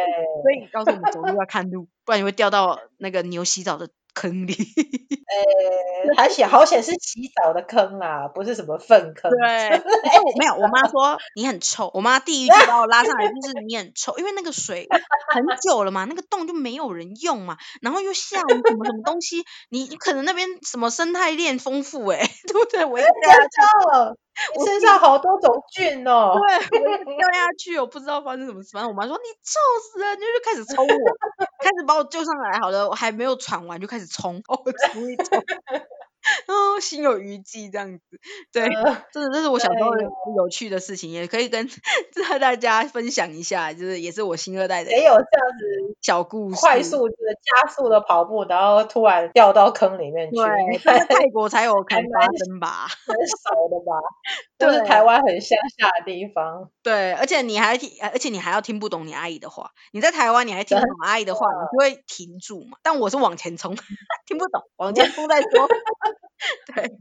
[0.43, 4.55] 所以告诉我们走路要看路，不然你会掉到那个牛洗澡的坑里。
[4.55, 9.31] 呃，还险好险是洗澡的坑啊，不是什么粪坑。
[9.31, 9.81] 对，哎，
[10.21, 11.91] 我没有，我妈说你很臭。
[11.95, 14.89] 我妈第一句把我拉上来就是 你很臭，因为那个水
[15.29, 22.85] 很久了嘛，那个洞就没有人用嘛，然后又下雨什么什么东西，你你可能那边什么生态链丰富哎， 对不对？
[22.85, 24.17] 我一掉你
[24.65, 26.35] 身上好多种菌哦。
[26.35, 28.71] 对， 我掉下去，我不知道发生什么事。
[28.73, 29.59] 反正我妈说你臭
[29.93, 30.89] 死了，你就开始抽我，
[31.63, 32.59] 开始把我救上来。
[32.61, 34.57] 好了，我还没有喘完就开始冲，哦，
[34.93, 35.43] 冲一冲。
[36.49, 38.03] 哦，心有余悸这样子，
[38.53, 40.49] 对，呃、这是这是我小时候有。
[40.51, 41.69] 趣的事情，也可以跟
[42.41, 45.25] 大家分享一下，就是也是我新二代的，也有这样
[45.59, 47.15] 子小故事，快速的
[47.45, 53.95] 加速的跑步，然后突然掉到坑里面去，对，泰国才有可能发生吧，很少的吧，
[54.59, 63.77] 就是台湾很乡下的地方，对，而且你还听，而且你还要听不懂你阿姨的话，你在台湾你还听不懂阿姨的话，你就会停住嘛，但我是往前冲，
[64.27, 65.69] 听不懂，往前冲再说。
[66.75, 66.99] 对，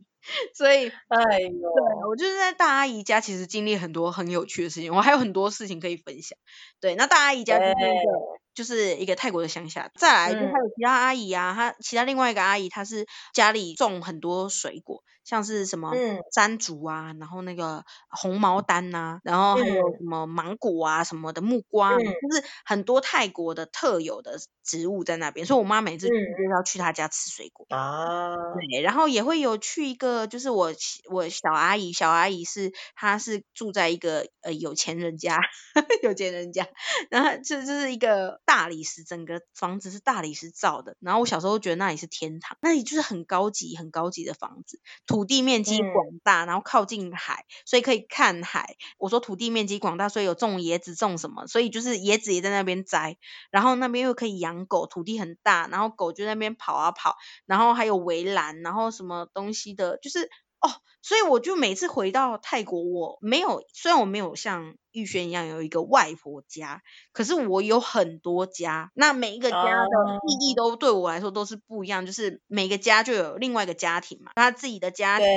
[0.53, 6.37] 所以，哎呦，对，我就是在大阿姨家，其实经历很多很有趣的事情，我还有很多事情可以分享。
[6.79, 8.11] 对，那大阿姨家就是一个，
[8.53, 15.03] 就是一个泰国的乡下，再来就还有其他阿姨啊，她其他另外一个阿姨，她是家里种很多水果。
[15.29, 15.91] 像是什么
[16.33, 28.33] 山竹啊，然后那个红毛丹呐，然后还有什么芒果啊什么的木瓜，就是很多泰国的特有的植物在那边，所以我妈每次去就要去她家吃水果啊。
[28.55, 30.73] 对，然后也会有去一个，就是我
[31.11, 35.39] 我小阿姨，小阿姨是她是住在一个呃有钱人家，
[36.01, 36.67] 有钱人家，
[37.11, 40.95] 然后这这是一个大理石，整个房子是大理石造的。
[40.99, 48.75] 然后我小时候觉得那里是天堂，那里就是很高级、很高级的房子，土地面积广大，然后靠近海，所以可以看海。
[48.97, 51.47] 我说土地面积广大，所以有种椰子，种什么？
[51.47, 53.17] 所以就是椰子也在那边摘，
[53.51, 57.15] 然后那边又可以养狗，土地很大，然后狗就在那边跑啊跑，
[57.45, 60.29] 然后还有围栏，然后什么东西的，就是。
[60.61, 60.69] 哦，
[61.01, 66.81] 所以我就每次回到泰国，我没有，虽然我没有像玉轩一样有一个外婆家，
[67.13, 68.91] 可是我有很多家。
[68.93, 69.87] 那每一个家的
[70.27, 75.27] 意义都对我来说都是不一样，就是每个家就有另外一个家庭嘛，他自己的家庭，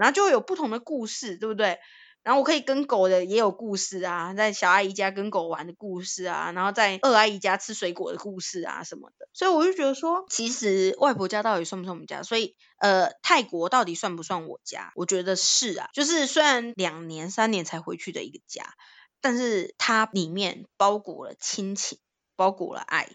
[0.00, 1.78] 然后就会有不同的故事，对不对？
[2.24, 12.22] 然后我可以跟狗的也有故事啊，在小阿姨家跟狗玩的故事啊，然后在二阿姨家吃水果的故事啊什么的，所以我就觉得说，其实外婆家到底算不算我们家？
[12.22, 14.90] 所以呃，泰国到底算不算我家？
[14.96, 18.74] 我觉得是啊，就是虽然两年三年才回去的一个家，
[19.20, 21.98] 但是它里面包裹了亲情，
[22.36, 23.10] 包裹了爱，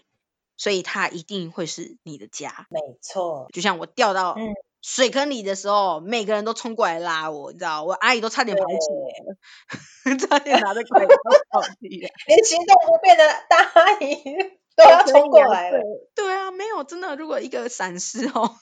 [0.56, 2.68] 所以它一定会是你的家。
[2.70, 4.54] 没错，就像我掉到嗯。
[4.82, 11.08] 水坑里的时候，每个人都冲过来拉我，你知道，我阿姨都差点跑起来了， 差点拿着拐杖
[11.50, 11.68] 跑起
[12.02, 14.16] 来， 连行动不便的大阿姨
[14.76, 15.80] 都要冲过来了。
[16.14, 18.54] 对，啊，没有真的，如果一个闪失哦，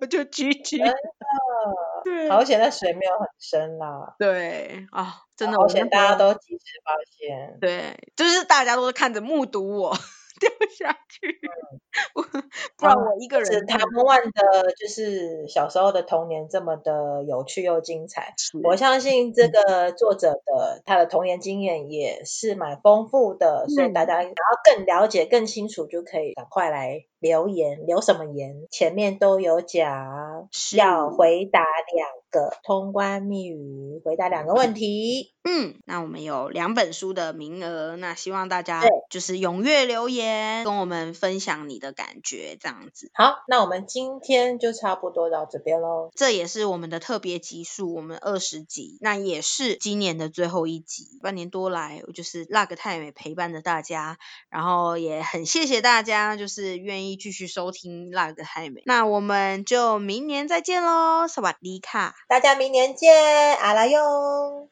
[0.00, 0.78] 我就 GG。
[0.78, 0.94] 真的，
[2.04, 4.14] 对，好险，那水没有很深啦。
[4.18, 7.58] 对啊，真的，好险，大家都及时发现。
[7.60, 9.94] 对，就是大家都是看着目睹我。
[10.42, 11.40] 掉下去，
[12.76, 13.66] 不然我一个人。
[13.66, 18.34] 他们玩的就是小时候的童年这么的有趣又精彩。
[18.64, 24.36] 我相信这个作者的他的童年经验也是蛮丰富的，所以大家想要
[24.76, 28.66] 更了解、更清楚，就可以赶快来留言，留什么言？
[28.68, 31.60] 前面都有讲，要回答
[31.94, 35.32] 两个通关密语，回答两个问题。
[35.44, 43.10] 嗯，那我们有两本书的名额，那希望大家就是踊跃留言，跟我们分享你的感觉，这样子。
[43.14, 46.10] 好，那我们今天就差不多到这边喽。
[46.14, 51.18] 这也是我们的特别集数，我们二十集，那也是今年的最后一集。
[51.22, 54.18] 半年多来，我就是辣个太美陪伴着大家，
[54.48, 58.82] 然后也很谢谢大家，就是愿意继续收听辣个嗨美。
[58.86, 64.68] 那我们就明年再见喽，萨瓦迪卡，大家明年见，阿拉哟。